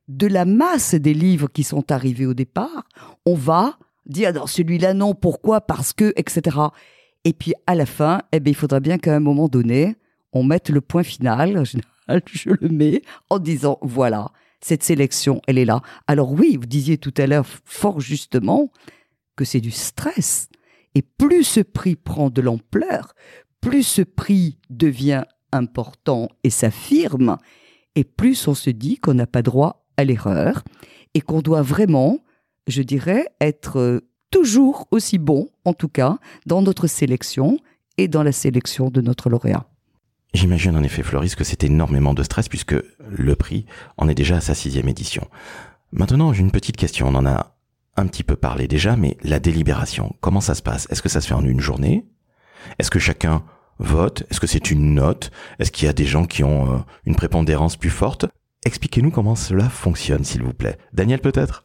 de 0.10 0.28
la 0.28 0.44
masse 0.44 0.96
des 0.96 1.14
livres 1.14 1.48
qui 1.48 1.64
sont 1.64 1.92
arrivés 1.92 2.26
au 2.26 2.34
départ, 2.34 2.84
on 3.26 3.36
va 3.36 3.78
dire 4.08 4.34
dans 4.34 4.48
celui-là 4.48 4.94
non, 4.94 5.14
pourquoi, 5.14 5.62
parce 5.62 5.94
que, 5.94 6.12
etc. 6.18 6.58
Et 7.24 7.34
puis 7.34 7.54
à 7.68 7.76
la 7.76 7.86
fin, 7.86 8.24
eh 8.32 8.40
bien, 8.40 8.52
il 8.52 8.56
faudra 8.56 8.80
bien 8.80 8.98
qu'à 8.98 9.16
un 9.16 9.20
moment 9.20 9.48
donné, 9.48 9.96
on 10.34 10.44
mette 10.44 10.70
le 10.70 10.82
point 10.82 11.04
final. 11.04 11.64
je 12.26 12.50
le 12.50 12.70
mets 12.70 13.04
en 13.30 13.38
disant 13.38 13.78
voilà, 13.84 14.32
cette 14.62 14.84
sélection, 14.84 15.42
elle 15.48 15.60
est 15.60 15.66
là. 15.66 15.82
Alors 16.08 16.32
oui, 16.32 16.58
vous 16.60 16.66
disiez 16.66 16.98
tout 16.98 17.14
à 17.18 17.28
l'heure 17.28 17.46
fort 17.64 18.02
justement 18.02 18.72
que 19.36 19.46
c'est 19.46 19.62
du 19.62 19.72
stress. 19.72 20.50
Et 20.96 21.04
plus 21.04 21.44
ce 21.44 21.60
prix 21.60 21.96
prend 21.96 22.32
de 22.32 22.42
l'ampleur, 22.42 23.14
plus 23.62 23.84
ce 23.84 24.02
prix 24.02 24.58
devient 24.72 25.24
important 25.52 26.30
et 26.44 26.50
s'affirme, 26.50 27.38
et 27.96 28.04
plus 28.04 28.48
on 28.48 28.56
se 28.56 28.72
dit 28.72 28.98
qu'on 28.98 29.14
n'a 29.14 29.28
pas 29.28 29.44
droit 29.44 29.79
à 30.00 30.06
l'erreur 30.06 30.64
et 31.14 31.20
qu'on 31.20 31.42
doit 31.42 31.62
vraiment, 31.62 32.20
je 32.68 32.82
dirais, 32.82 33.28
être 33.42 33.80
euh, 33.80 34.00
toujours 34.32 34.88
aussi 34.92 35.18
bon, 35.18 35.50
en 35.66 35.74
tout 35.74 35.90
cas, 35.90 36.18
dans 36.46 36.62
notre 36.62 36.88
sélection 36.88 37.60
et 37.98 38.08
dans 38.08 38.24
la 38.24 38.32
sélection 38.32 38.90
de 38.90 39.02
notre 39.02 39.30
lauréat. 39.30 39.66
J'imagine 40.34 40.78
en 40.78 40.84
effet, 40.84 41.04
Floris, 41.04 41.36
que 41.36 41.44
c'est 41.44 41.66
énormément 41.66 42.14
de 42.14 42.24
stress 42.24 42.48
puisque 42.48 42.76
le 43.10 43.36
prix 43.36 43.66
en 43.98 44.08
est 44.08 44.16
déjà 44.16 44.38
à 44.38 44.42
sa 44.42 44.56
sixième 44.56 44.88
édition. 44.88 45.28
Maintenant, 45.92 46.32
j'ai 46.32 46.42
une 46.42 46.52
petite 46.52 46.78
question. 46.78 47.10
On 47.10 47.16
en 47.16 47.26
a 47.26 47.58
un 47.98 48.08
petit 48.08 48.24
peu 48.24 48.38
parlé 48.38 48.70
déjà, 48.70 48.96
mais 48.96 49.18
la 49.24 49.40
délibération, 49.40 50.16
comment 50.22 50.40
ça 50.40 50.56
se 50.56 50.62
passe? 50.62 50.88
Est-ce 50.90 51.02
que 51.02 51.10
ça 51.10 51.20
se 51.20 51.28
fait 51.28 51.34
en 51.34 51.44
une 51.44 51.60
journée? 51.60 52.06
Est-ce 52.78 52.92
que 52.92 53.00
chacun 53.00 53.44
vote? 53.80 54.24
Est-ce 54.30 54.40
que 54.40 54.48
c'est 54.48 54.72
une 54.72 54.94
note? 54.94 55.32
Est-ce 55.58 55.72
qu'il 55.72 55.88
y 55.88 55.90
a 55.90 55.94
des 55.94 56.06
gens 56.06 56.26
qui 56.26 56.44
ont 56.46 56.74
euh, 56.74 56.78
une 57.06 57.16
prépondérance 57.16 57.76
plus 57.76 57.90
forte? 57.90 58.28
Expliquez-nous 58.66 59.12
comment 59.12 59.36
cela 59.36 59.70
fonctionne, 59.70 60.24
s'il 60.24 60.44
vous 60.44 60.54
plaît. 60.54 60.78
Daniel, 60.94 61.22
peut-être? 61.22 61.64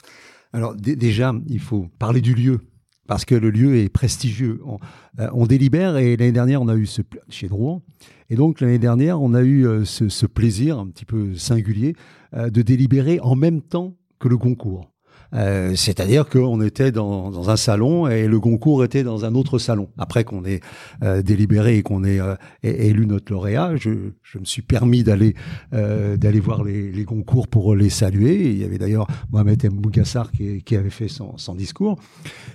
Alors 0.53 0.75
déjà, 0.77 1.35
il 1.49 1.61
faut 1.61 1.89
parler 1.99 2.21
du 2.21 2.35
lieu. 2.35 2.61
Parce 3.07 3.25
que 3.25 3.35
le 3.35 3.51
lieu 3.51 3.77
est 3.77 3.89
prestigieux. 3.89 4.61
On, 4.65 4.79
euh, 5.21 5.47
délibère 5.47 5.99
et 5.99 6.17
l'année 6.17 6.33
dernière, 6.33 6.63
on 6.63 6.69
a 6.69 6.77
eu 6.77 6.87
ce 6.87 7.03
chez 7.29 7.49
Drouan. 7.49 7.83
Et 8.31 8.37
donc 8.37 8.61
l'année 8.61 8.79
dernière, 8.79 9.21
on 9.21 9.35
a 9.35 9.43
eu 9.43 9.67
euh, 9.67 9.85
ce, 9.85 10.27
plaisir 10.27 10.79
un 10.79 10.87
petit 10.87 11.05
peu 11.05 11.35
singulier 11.35 11.95
euh, 12.35 12.49
de 12.49 12.63
délibérer 12.63 13.21
en 13.21 13.35
même 13.35 13.61
temps 13.61 13.97
que 14.19 14.29
le 14.29 14.39
concours. 14.39 14.94
Euh, 15.33 15.75
c'est-à-dire 15.75 16.29
qu'on 16.29 16.61
était 16.61 16.93
dans, 16.93 17.49
un 17.49 17.57
salon 17.57 18.07
et 18.09 18.27
le 18.27 18.41
concours 18.41 18.85
était 18.85 19.03
dans 19.03 19.25
un 19.25 19.35
autre 19.35 19.59
salon. 19.59 19.89
Après 19.99 20.25
qu'on 20.25 20.45
ait 20.45 20.61
euh, 21.03 21.23
délibéré 21.23 21.79
et 21.79 21.83
qu'on 21.83 22.05
ait 22.05 22.21
euh, 22.21 22.35
élu 22.63 23.07
notre 23.07 23.33
lauréat, 23.33 23.77
je, 23.77 23.91
me 24.39 24.45
suis 24.45 24.63
permis 24.63 25.05
d'aller 25.05 25.35
d'aller 25.73 26.41
voir 26.41 26.65
les, 26.65 26.91
les, 26.91 27.05
concours 27.05 27.47
pour 27.49 27.75
les 27.75 27.89
saluer. 27.89 28.51
il 28.51 28.59
y 28.59 28.65
avait 28.65 28.79
d'ailleurs 28.79 29.07
Mohamed 29.31 29.65
M. 29.65 29.81
Qui, 30.65 30.77
avait 30.77 30.91
fait 30.91 31.09
son 31.09 31.55
discours. 31.55 31.99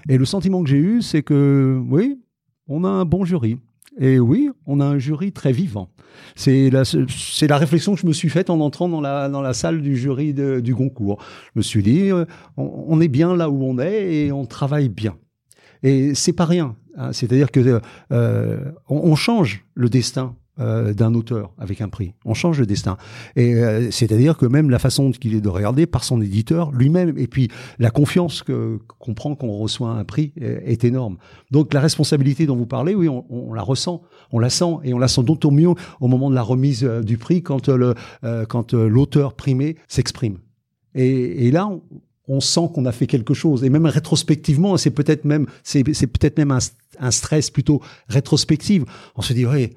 Et 0.08 0.17
le 0.17 0.25
sentiment 0.25 0.63
que 0.63 0.69
j'ai 0.69 0.77
eu, 0.77 1.01
c'est 1.01 1.23
que 1.23 1.82
oui, 1.89 2.19
on 2.67 2.84
a 2.84 2.89
un 2.89 3.05
bon 3.05 3.25
jury. 3.25 3.58
Et 3.99 4.17
oui, 4.17 4.49
on 4.65 4.79
a 4.79 4.85
un 4.85 4.97
jury 4.97 5.31
très 5.33 5.51
vivant. 5.51 5.89
C'est 6.35 6.69
la, 6.69 7.57
réflexion 7.57 7.95
que 7.95 8.01
je 8.01 8.07
me 8.07 8.13
suis 8.13 8.29
faite 8.29 8.49
en 8.49 8.62
entrant 8.62 8.88
dans 8.88 9.01
la, 9.01 9.53
salle 9.53 9.81
du 9.81 9.97
jury 9.97 10.33
du 10.33 10.73
concours. 10.73 11.21
Je 11.53 11.59
me 11.59 11.62
suis 11.62 11.83
dit, 11.83 12.12
euh, 12.12 12.25
on, 12.57 12.99
est 13.01 13.09
bien 13.09 13.35
là 13.35 13.49
où 13.49 13.63
on 13.63 13.77
est 13.77 14.15
et 14.15 14.31
on 14.31 14.45
travaille 14.45 14.89
bien. 14.89 15.17
Et 15.83 16.15
c'est 16.15 16.33
pas 16.33 16.45
rien. 16.45 16.75
Hein. 16.97 17.12
C'est-à-dire 17.12 17.51
que 17.51 17.81
euh, 18.12 18.71
on, 18.88 19.15
change 19.15 19.65
le 19.73 19.89
destin 19.89 20.35
euh, 20.60 20.93
d'un 20.93 21.13
auteur 21.13 21.52
avec 21.58 21.82
un 21.82 21.89
prix. 21.89 22.13
On 22.26 22.34
change 22.34 22.60
le 22.60 22.65
destin. 22.65 22.98
Et 23.36 23.56
euh, 23.56 23.91
c'est-à-dire 23.91 24.38
que 24.38 24.45
même 24.45 24.69
la 24.69 24.80
façon 24.80 25.12
qu'il 25.12 25.34
est 25.36 25.41
de 25.41 25.50
regarder 25.50 25.86
par 25.86 26.04
son 26.04 26.22
éditeur 26.22 26.72
lui-même, 26.72 27.17
et 27.17 27.28
puis 27.28 27.50
la 27.78 27.91
confiance 27.91 28.43
que 28.43 28.80
qu'on 29.00 29.13
prend 29.13 29.36
quand 29.36 29.48
on 29.48 29.58
reçoit 29.58 29.91
un 29.91 30.04
prix 30.04 30.34
est, 30.38 30.84
énorme. 30.84 31.17
Donc 31.52 31.74
la 31.74 31.80
responsabilité 31.80 32.45
dont 32.45 32.56
vous 32.56 32.65
parlez, 32.65 32.95
oui, 32.95 33.10
on, 33.10 33.54
la 33.54 33.62
ressent, 33.62 34.02
on 34.32 34.39
la 34.39 34.50
sent, 34.50 34.78
et 34.84 34.93
on 34.93 35.00
la 35.00 35.08
sent 35.08 35.24
d'autant 35.24 35.52
mieux 35.52 35.69
au 36.00 36.08
moment 36.08 36.30
de 36.30 36.36
la 36.36 36.41
remise 36.41 36.84
euh, 36.84 37.02
du 37.02 37.17
prix 37.17 37.41
quand 37.41 37.69
le 37.69 37.93
quand 38.48 38.74
l'auteur 38.74 39.34
primé 39.34 39.76
s'exprime. 39.88 40.38
Et, 40.95 41.48
et, 41.48 41.52
là, 41.52 41.69
on 42.30 42.39
sent 42.39 42.70
qu'on 42.74 42.86
a 42.86 42.92
fait 42.92 43.08
quelque 43.08 43.34
chose. 43.34 43.63
Et 43.63 43.70
même 43.70 43.88
rétrospectivement, 43.88 44.78
c'est 44.78 44.92
peut-être 44.92 45.26
même, 45.26 45.48
c'est, 45.63 45.84
peut-être 45.84 46.38
même 46.38 46.52
un, 46.52 47.12
stress 47.12 47.50
plutôt 47.50 47.82
rétrospectif. 48.08 48.84
On 49.15 49.22
se 49.22 49.34
dit, 49.34 49.46
oui, 49.46 49.72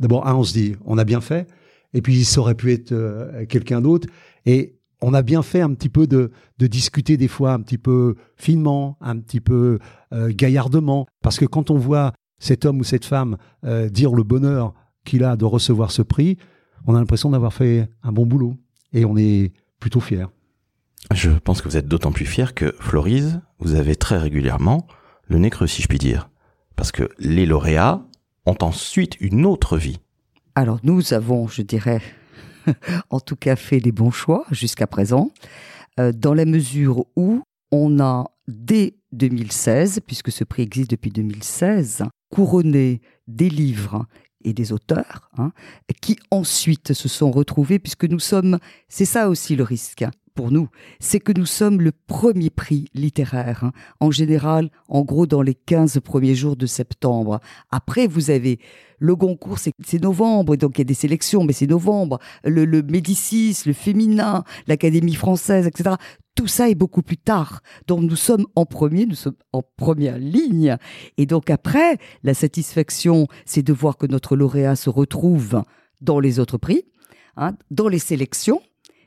d'abord, 0.00 0.24
on 0.24 0.44
se 0.44 0.52
dit, 0.52 0.76
on 0.86 0.96
a 0.96 1.04
bien 1.04 1.20
fait. 1.20 1.48
Et 1.92 2.00
puis, 2.00 2.24
ça 2.24 2.40
aurait 2.40 2.54
pu 2.54 2.72
être 2.72 2.92
euh, 2.92 3.44
quelqu'un 3.46 3.80
d'autre. 3.80 4.08
Et 4.46 4.76
on 5.02 5.14
a 5.14 5.22
bien 5.22 5.42
fait 5.42 5.60
un 5.60 5.74
petit 5.74 5.88
peu 5.88 6.06
de, 6.06 6.30
discuter 6.58 7.16
des 7.16 7.28
fois 7.28 7.52
un 7.52 7.60
petit 7.60 7.78
peu 7.78 8.14
finement, 8.36 8.96
un 9.00 9.18
petit 9.18 9.40
peu 9.40 9.80
euh, 10.12 10.32
gaillardement. 10.32 11.06
Parce 11.22 11.38
que 11.38 11.44
quand 11.44 11.70
on 11.70 11.76
voit 11.76 12.12
cet 12.38 12.64
homme 12.64 12.78
ou 12.78 12.84
cette 12.84 13.04
femme 13.04 13.36
euh, 13.64 13.88
dire 13.88 14.14
le 14.14 14.22
bonheur 14.22 14.74
qu'il 15.04 15.24
a 15.24 15.36
de 15.36 15.44
recevoir 15.44 15.90
ce 15.90 16.02
prix, 16.02 16.38
on 16.86 16.94
a 16.94 17.00
l'impression 17.00 17.30
d'avoir 17.30 17.52
fait 17.52 17.88
un 18.04 18.12
bon 18.12 18.26
boulot. 18.26 18.54
Et 18.92 19.04
on 19.04 19.16
est 19.16 19.52
plutôt 19.80 20.00
fier. 20.00 20.30
Je 21.14 21.30
pense 21.30 21.62
que 21.62 21.68
vous 21.68 21.76
êtes 21.76 21.88
d'autant 21.88 22.12
plus 22.12 22.26
fier 22.26 22.54
que, 22.54 22.74
Florise, 22.80 23.40
vous 23.58 23.74
avez 23.74 23.96
très 23.96 24.18
régulièrement 24.18 24.86
le 25.28 25.38
nez 25.38 25.50
creux, 25.50 25.66
si 25.66 25.82
je 25.82 25.88
puis 25.88 25.98
dire. 25.98 26.30
Parce 26.74 26.92
que 26.92 27.08
les 27.18 27.46
lauréats 27.46 28.02
ont 28.44 28.56
ensuite 28.60 29.16
une 29.20 29.46
autre 29.46 29.76
vie. 29.76 29.98
Alors 30.54 30.78
nous 30.82 31.12
avons, 31.12 31.48
je 31.48 31.62
dirais, 31.62 32.00
en 33.10 33.20
tout 33.20 33.36
cas 33.36 33.56
fait 33.56 33.80
les 33.80 33.92
bons 33.92 34.10
choix 34.10 34.44
jusqu'à 34.50 34.86
présent, 34.86 35.30
euh, 36.00 36.12
dans 36.12 36.34
la 36.34 36.44
mesure 36.44 37.04
où 37.16 37.42
on 37.72 38.00
a, 38.00 38.26
dès 38.48 38.96
2016, 39.12 40.00
puisque 40.06 40.30
ce 40.30 40.44
prix 40.44 40.62
existe 40.62 40.90
depuis 40.90 41.10
2016, 41.10 42.04
couronné 42.30 43.00
des 43.26 43.48
livres 43.48 44.06
et 44.44 44.52
des 44.52 44.72
auteurs, 44.72 45.30
hein, 45.36 45.52
qui 46.00 46.16
ensuite 46.30 46.92
se 46.92 47.08
sont 47.08 47.30
retrouvés, 47.30 47.78
puisque 47.78 48.04
nous 48.04 48.20
sommes, 48.20 48.58
c'est 48.88 49.04
ça 49.04 49.28
aussi 49.28 49.56
le 49.56 49.64
risque, 49.64 50.04
pour 50.36 50.52
nous, 50.52 50.68
c'est 51.00 51.18
que 51.18 51.32
nous 51.32 51.46
sommes 51.46 51.80
le 51.80 51.90
premier 51.90 52.50
prix 52.50 52.88
littéraire. 52.94 53.64
Hein. 53.64 53.72
En 53.98 54.12
général, 54.12 54.70
en 54.88 55.02
gros, 55.02 55.26
dans 55.26 55.42
les 55.42 55.54
15 55.54 55.98
premiers 56.04 56.36
jours 56.36 56.56
de 56.56 56.66
septembre. 56.66 57.40
Après, 57.70 58.06
vous 58.06 58.30
avez 58.30 58.60
le 58.98 59.16
Goncourt, 59.16 59.58
c'est 59.58 60.02
novembre, 60.02 60.56
donc 60.56 60.76
il 60.76 60.80
y 60.80 60.82
a 60.82 60.84
des 60.84 60.94
sélections, 60.94 61.42
mais 61.42 61.52
c'est 61.52 61.66
novembre. 61.66 62.18
Le, 62.44 62.82
Médicis, 62.82 63.56
le 63.66 63.72
Féminin, 63.72 64.44
l'Académie 64.66 65.14
française, 65.14 65.66
etc. 65.66 65.96
Tout 66.34 66.46
ça 66.46 66.68
est 66.68 66.74
beaucoup 66.74 67.02
plus 67.02 67.16
tard. 67.16 67.62
Donc 67.86 68.02
nous 68.02 68.16
sommes 68.16 68.46
en 68.54 68.66
premier, 68.66 69.06
nous 69.06 69.14
sommes 69.14 69.36
en 69.52 69.62
première 69.76 70.18
ligne. 70.18 70.76
Et 71.16 71.26
donc 71.26 71.50
après, 71.50 71.96
la 72.22 72.34
satisfaction, 72.34 73.26
c'est 73.46 73.62
de 73.62 73.72
voir 73.72 73.96
que 73.96 74.06
notre 74.06 74.36
lauréat 74.36 74.76
se 74.76 74.90
retrouve 74.90 75.62
dans 76.02 76.20
les 76.20 76.38
autres 76.38 76.58
prix, 76.58 76.84
hein, 77.36 77.56
dans 77.70 77.88
les 77.88 77.98
sélections 77.98 78.60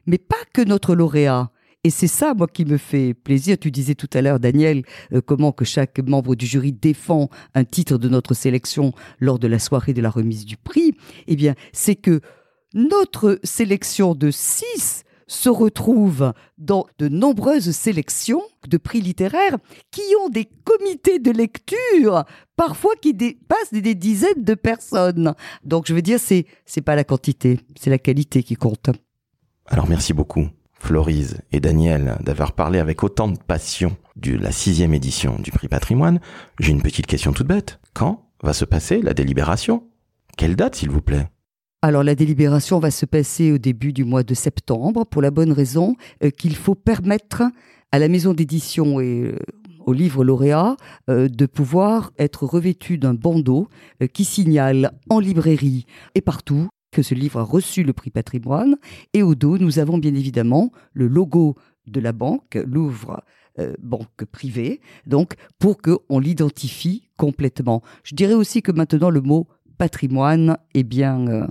mais 0.06 0.18
pas 0.18 0.36
que 0.54 0.62
notre 0.62 0.96
lauréat. 0.96 1.52
Et 1.86 1.90
c'est 1.90 2.08
ça, 2.08 2.34
moi, 2.34 2.48
qui 2.48 2.66
me 2.66 2.78
fait 2.78 3.14
plaisir. 3.14 3.58
Tu 3.58 3.72
disais 3.72 3.96
tout 3.96 4.10
à 4.14 4.22
l'heure, 4.22 4.40
Daniel, 4.40 4.84
euh, 5.14 5.22
comment 5.22 5.54
que 5.54 5.64
chaque 5.64 6.00
membre 6.00 6.36
du 6.36 6.46
jury 6.46 6.74
défend 6.74 7.30
un 7.56 7.64
titre 7.64 7.98
de 7.98 8.10
notre 8.10 8.34
sélection 8.34 8.92
lors 9.20 9.40
de 9.40 9.48
la 9.48 9.60
soirée 9.60 9.94
de 9.94 10.02
la 10.02 10.10
remise 10.10 10.46
du 10.46 10.58
prix. 10.58 10.94
Eh 11.28 11.38
bien, 11.38 11.56
c'est 11.72 11.96
que 11.96 12.20
notre 12.74 13.40
sélection 13.44 14.14
de 14.14 14.30
six 14.30 15.06
se 15.26 15.48
retrouve 15.48 16.34
dans 16.58 16.86
de 16.98 17.08
nombreuses 17.08 17.72
sélections 17.72 18.42
de 18.68 18.78
prix 18.78 19.00
littéraires 19.00 19.58
qui 19.92 20.02
ont 20.24 20.30
des 20.30 20.50
comités 20.66 21.20
de 21.20 21.32
lecture, 21.32 22.26
parfois 22.58 22.96
qui 23.00 23.14
dépassent 23.14 23.72
des 23.72 23.96
dizaines 23.96 24.44
de 24.44 24.56
personnes. 24.56 25.34
Donc, 25.64 25.86
je 25.88 25.94
veux 25.94 26.02
dire, 26.02 26.20
c'est, 26.20 26.46
c'est 26.66 26.82
pas 26.82 26.96
la 26.96 27.04
quantité, 27.04 27.60
c'est 27.80 27.92
la 27.92 28.00
qualité 28.00 28.44
qui 28.44 28.56
compte. 28.56 28.90
Alors 29.72 29.88
merci 29.88 30.14
beaucoup, 30.14 30.48
Florise 30.80 31.42
et 31.52 31.60
Daniel, 31.60 32.18
d'avoir 32.22 32.54
parlé 32.54 32.80
avec 32.80 33.04
autant 33.04 33.28
de 33.28 33.38
passion 33.38 33.96
de 34.16 34.36
la 34.36 34.52
sixième 34.52 34.96
édition 34.96 35.38
du 35.38 35.52
prix 35.52 35.68
patrimoine. 35.68 36.20
J'ai 36.60 36.72
une 36.72 36.82
petite 36.82 37.06
question 37.06 37.34
toute 37.34 37.46
bête. 37.46 37.80
Quand 37.94 38.26
va 38.42 38.54
se 38.54 38.66
passer 38.66 39.00
la 39.04 39.14
délibération? 39.14 39.84
Quelle 40.38 40.56
date, 40.56 40.74
s'il 40.74 40.90
vous 40.90 41.02
plaît? 41.02 41.28
Alors 41.84 42.04
la 42.04 42.16
délibération 42.16 42.80
va 42.80 42.90
se 42.90 43.06
passer 43.06 43.52
au 43.52 43.60
début 43.60 43.94
du 43.94 44.06
mois 44.06 44.24
de 44.24 44.34
septembre 44.34 45.06
pour 45.06 45.22
la 45.22 45.30
bonne 45.30 45.52
raison 45.52 45.96
euh, 46.24 46.32
qu'il 46.32 46.56
faut 46.56 46.76
permettre 46.76 47.44
à 47.92 48.00
la 48.00 48.08
maison 48.08 48.34
d'édition 48.34 49.00
et 49.00 49.22
euh, 49.26 49.38
au 49.86 49.94
livre 49.94 50.24
lauréat 50.24 50.78
euh, 51.12 51.30
de 51.30 51.46
pouvoir 51.46 52.12
être 52.18 52.46
revêtu 52.46 52.98
d'un 52.98 53.14
bandeau 53.14 53.70
qui 54.14 54.26
signale 54.26 54.92
en 55.10 55.20
librairie 55.20 55.86
et 56.16 56.22
partout 56.22 56.70
que 56.92 57.02
ce 57.02 57.14
livre 57.14 57.40
a 57.40 57.44
reçu 57.44 57.84
le 57.84 57.94
prix 57.94 58.10
patrimoine. 58.10 58.76
Et 59.14 59.24
au 59.24 59.36
dos, 59.36 59.58
nous 59.58 59.80
avons 59.80 59.98
bien 59.98 60.16
évidemment 60.16 60.72
le 60.94 61.08
logo 61.08 61.56
de 61.88 62.00
la 62.00 62.12
banque, 62.12 62.56
Louvre 62.66 63.22
euh, 63.60 63.76
Banque 63.82 64.26
Privée, 64.32 64.80
donc 65.06 65.34
pour 65.58 65.78
qu'on 65.82 66.20
l'identifie 66.20 67.10
complètement. 67.18 67.82
Je 68.04 68.16
dirais 68.16 68.34
aussi 68.34 68.62
que 68.62 68.72
maintenant 68.72 69.10
le 69.10 69.22
mot 69.22 69.48
patrimoine 69.78 70.58
est 70.74 70.84
bien, 70.84 71.28
euh, 71.28 71.48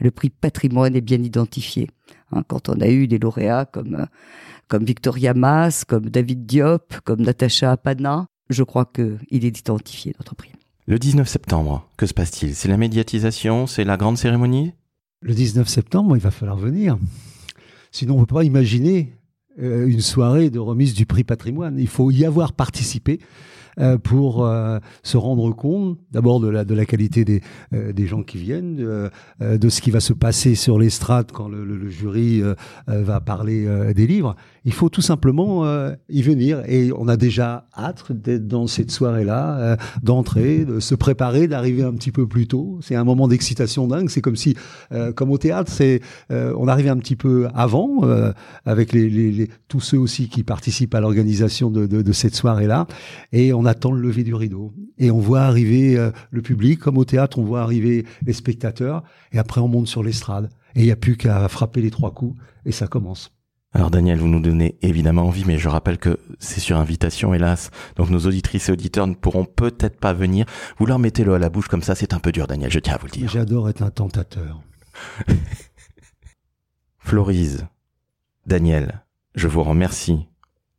le 0.00 0.10
prix 0.10 0.30
patrimoine 0.30 0.96
est 0.96 1.02
bien 1.02 1.22
identifié. 1.22 1.88
Hein, 2.32 2.42
quand 2.48 2.68
on 2.68 2.80
a 2.80 2.88
eu 2.88 3.06
des 3.06 3.18
lauréats 3.18 3.66
comme, 3.66 3.96
euh, 3.96 4.06
comme 4.68 4.84
Victoria 4.84 5.34
Mass, 5.34 5.84
comme 5.84 6.08
David 6.08 6.46
Diop, 6.46 7.00
comme 7.04 7.20
Natacha 7.20 7.72
Apana, 7.72 8.26
je 8.48 8.62
crois 8.62 8.86
qu'il 8.86 9.44
est 9.44 9.58
identifié 9.58 10.14
notre 10.18 10.34
prix. 10.34 10.52
Le 10.86 10.98
19 10.98 11.28
septembre, 11.28 11.88
que 11.96 12.06
se 12.06 12.14
passe-t-il? 12.14 12.54
C'est 12.54 12.68
la 12.68 12.76
médiatisation? 12.76 13.66
C'est 13.66 13.84
la 13.84 13.96
grande 13.96 14.18
cérémonie? 14.18 14.72
Le 15.22 15.34
19 15.34 15.68
septembre, 15.68 16.16
il 16.16 16.20
va 16.20 16.30
falloir 16.30 16.58
venir. 16.58 16.98
Sinon, 17.90 18.16
on 18.16 18.20
ne 18.20 18.24
peut 18.24 18.34
pas 18.34 18.44
imaginer 18.44 19.14
euh, 19.60 19.86
une 19.86 20.00
soirée 20.00 20.50
de 20.50 20.58
remise 20.58 20.94
du 20.94 21.06
prix 21.06 21.24
patrimoine. 21.24 21.78
Il 21.78 21.88
faut 21.88 22.10
y 22.10 22.24
avoir 22.24 22.52
participé. 22.52 23.20
Euh, 23.80 23.96
pour 23.96 24.44
euh, 24.44 24.78
se 25.02 25.16
rendre 25.16 25.50
compte 25.56 25.98
d'abord 26.10 26.40
de 26.40 26.48
la, 26.48 26.66
de 26.66 26.74
la 26.74 26.84
qualité 26.84 27.24
des, 27.24 27.40
euh, 27.72 27.94
des 27.94 28.06
gens 28.06 28.22
qui 28.22 28.36
viennent, 28.36 28.76
de, 28.76 29.68
ce 29.68 29.80
qui 29.80 29.90
va 29.90 30.00
se 30.00 30.12
passer 30.12 30.54
sur 30.54 30.78
l'estrade 30.78 31.32
quand 31.32 31.48
le, 31.48 31.88
jury 31.88 32.42
va 32.86 33.20
parler 33.20 33.92
des 33.94 34.06
livres. 34.06 34.36
Il 34.64 34.72
faut 34.72 34.88
tout 34.88 35.00
simplement 35.00 35.64
y 36.08 36.22
venir 36.22 36.62
et 36.66 36.90
on 36.96 37.08
a 37.08 37.16
déjà 37.16 37.66
hâte 37.76 38.12
d'être 38.12 38.46
dans 38.46 38.66
cette 38.66 38.90
soirée-là, 38.90 39.76
d'entrer, 40.02 40.64
de 40.64 40.80
se 40.80 40.94
préparer, 40.94 41.48
d'arriver 41.48 41.82
un 41.82 41.92
petit 41.92 42.12
peu 42.12 42.26
plus 42.26 42.46
tôt. 42.46 42.78
C'est 42.82 42.94
un 42.94 43.04
moment 43.04 43.28
d'excitation 43.28 43.86
dingue. 43.86 44.08
C'est 44.08 44.20
comme 44.20 44.36
si, 44.36 44.56
comme 45.14 45.30
au 45.30 45.38
théâtre, 45.38 45.70
c'est 45.72 46.00
on 46.30 46.68
arrivait 46.68 46.90
un 46.90 46.98
petit 46.98 47.16
peu 47.16 47.48
avant 47.54 48.00
avec 48.64 48.92
les, 48.92 49.08
les, 49.08 49.50
tous 49.68 49.80
ceux 49.80 49.98
aussi 49.98 50.28
qui 50.28 50.44
participent 50.44 50.94
à 50.94 51.00
l'organisation 51.00 51.70
de, 51.70 51.86
de, 51.86 52.12
cette 52.12 52.34
soirée-là 52.34 52.86
et 53.32 53.52
on 53.62 53.66
attend 53.66 53.92
le 53.92 54.00
lever 54.00 54.24
du 54.24 54.34
rideau 54.34 54.72
et 54.98 55.10
on 55.12 55.20
voit 55.20 55.42
arriver 55.42 55.96
euh, 55.96 56.10
le 56.30 56.42
public, 56.42 56.80
comme 56.80 56.98
au 56.98 57.04
théâtre, 57.04 57.38
on 57.38 57.44
voit 57.44 57.62
arriver 57.62 58.04
les 58.26 58.32
spectateurs 58.32 59.04
et 59.30 59.38
après 59.38 59.60
on 59.60 59.68
monte 59.68 59.86
sur 59.86 60.02
l'estrade 60.02 60.50
et 60.74 60.80
il 60.80 60.84
n'y 60.84 60.90
a 60.90 60.96
plus 60.96 61.16
qu'à 61.16 61.46
frapper 61.48 61.80
les 61.80 61.90
trois 61.90 62.12
coups 62.12 62.36
et 62.66 62.72
ça 62.72 62.88
commence. 62.88 63.30
Alors 63.72 63.90
Daniel, 63.90 64.18
vous 64.18 64.28
nous 64.28 64.40
donnez 64.40 64.76
évidemment 64.82 65.22
envie, 65.22 65.44
mais 65.46 65.58
je 65.58 65.68
rappelle 65.68 65.98
que 65.98 66.18
c'est 66.40 66.60
sur 66.60 66.76
invitation, 66.76 67.32
hélas. 67.32 67.70
Donc 67.96 68.10
nos 68.10 68.18
auditrices 68.26 68.68
et 68.68 68.72
auditeurs 68.72 69.06
ne 69.06 69.14
pourront 69.14 69.44
peut-être 69.44 69.98
pas 69.98 70.12
venir. 70.12 70.44
Vous 70.78 70.86
leur 70.86 70.98
mettez 70.98 71.24
le 71.24 71.34
à 71.34 71.38
la 71.38 71.48
bouche 71.48 71.68
comme 71.68 71.82
ça, 71.82 71.94
c'est 71.94 72.12
un 72.12 72.18
peu 72.18 72.32
dur, 72.32 72.48
Daniel, 72.48 72.70
je 72.70 72.80
tiens 72.80 72.94
à 72.94 72.98
vous 72.98 73.06
le 73.06 73.12
dire. 73.12 73.30
J'adore 73.30 73.70
être 73.70 73.82
un 73.82 73.90
tentateur. 73.90 74.60
Florise, 76.98 77.66
Daniel, 78.46 79.04
je 79.36 79.46
vous 79.46 79.62
remercie 79.62 80.26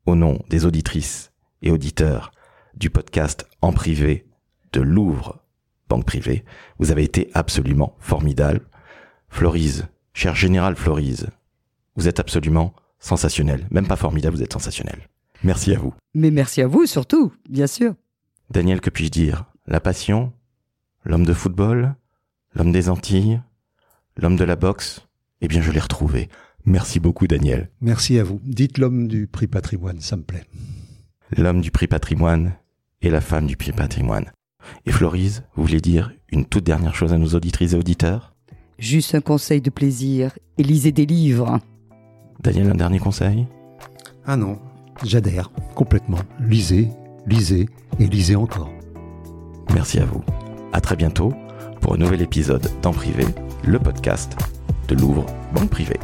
au 0.06 0.16
nom 0.16 0.40
des 0.50 0.66
auditrices 0.66 1.32
et 1.62 1.72
auditeurs 1.72 2.33
du 2.76 2.90
podcast 2.90 3.48
en 3.62 3.72
privé 3.72 4.26
de 4.72 4.82
Louvre, 4.82 5.44
banque 5.90 6.06
privée. 6.06 6.44
Vous 6.80 6.92
avez 6.92 7.04
été 7.04 7.30
absolument 7.34 7.96
formidable. 8.00 8.62
Florise, 9.30 9.88
cher 10.14 10.36
général 10.36 10.76
Florise, 10.76 11.28
vous 11.96 12.08
êtes 12.08 12.20
absolument 12.20 12.74
sensationnel. 13.00 13.68
Même 13.72 13.88
pas 13.88 13.96
formidable, 13.96 14.38
vous 14.38 14.44
êtes 14.44 14.54
sensationnel. 14.54 15.08
Merci 15.44 15.76
à 15.76 15.80
vous. 15.80 15.94
Mais 16.14 16.32
merci 16.32 16.62
à 16.62 16.68
vous 16.68 16.86
surtout, 16.86 17.34
bien 17.50 17.68
sûr. 17.68 17.96
Daniel, 18.50 18.82
que 18.82 18.90
puis-je 18.90 19.12
dire? 19.12 19.46
La 19.68 19.80
passion 19.80 20.34
L'homme 21.04 21.26
de 21.26 21.34
football 21.34 21.96
L'homme 22.54 22.72
des 22.72 22.90
Antilles 22.90 23.42
L'homme 24.18 24.36
de 24.36 24.44
la 24.44 24.56
boxe 24.56 25.08
Eh 25.42 25.48
bien, 25.48 25.62
je 25.62 25.72
l'ai 25.72 25.80
retrouvé. 25.80 26.30
Merci 26.66 27.00
beaucoup, 27.00 27.28
Daniel. 27.28 27.70
Merci 27.82 28.20
à 28.20 28.24
vous. 28.24 28.40
Dites 28.44 28.78
l'homme 28.78 29.08
du 29.08 29.28
prix 29.28 29.48
patrimoine, 29.48 30.00
ça 30.00 30.16
me 30.16 30.24
plaît. 30.24 30.46
L'homme 31.36 31.62
du 31.62 31.72
prix 31.72 31.88
patrimoine, 31.88 32.54
et 33.04 33.10
la 33.10 33.22
femme 33.22 33.46
du 33.46 33.56
patrimoine. 33.56 34.32
Et 34.86 34.92
Florise, 34.92 35.44
vous 35.56 35.64
voulez 35.64 35.82
dire 35.82 36.12
une 36.32 36.46
toute 36.46 36.64
dernière 36.64 36.96
chose 36.96 37.14
à 37.14 37.18
nos 37.18 37.36
auditrices 37.36 37.74
et 37.74 37.78
auditeurs? 37.78 38.34
Juste 38.80 39.14
un 39.14 39.22
conseil 39.22 39.62
de 39.62 39.70
plaisir, 39.70 40.32
et 40.58 40.64
lisez 40.64 40.92
des 40.92 41.06
livres. 41.06 41.60
Daniel, 42.40 42.72
un 42.72 42.76
dernier 42.76 43.00
conseil? 43.00 43.46
Ah 44.26 44.38
non, 44.38 44.58
j'adhère 45.04 45.52
complètement. 45.76 46.20
Lisez, 46.40 46.90
lisez 47.28 47.68
et 48.00 48.08
lisez 48.08 48.36
encore. 48.36 48.72
Merci 49.74 50.00
à 50.00 50.06
vous. 50.06 50.24
À 50.72 50.82
très 50.82 50.96
bientôt 50.96 51.34
pour 51.82 51.94
un 51.94 51.98
nouvel 51.98 52.22
épisode 52.22 52.68
d'En 52.82 52.94
Privé, 52.94 53.26
le 53.66 53.80
podcast 53.80 54.36
de 54.88 54.96
Louvre 54.96 55.26
Banque 55.54 55.70
Privée. 55.70 56.00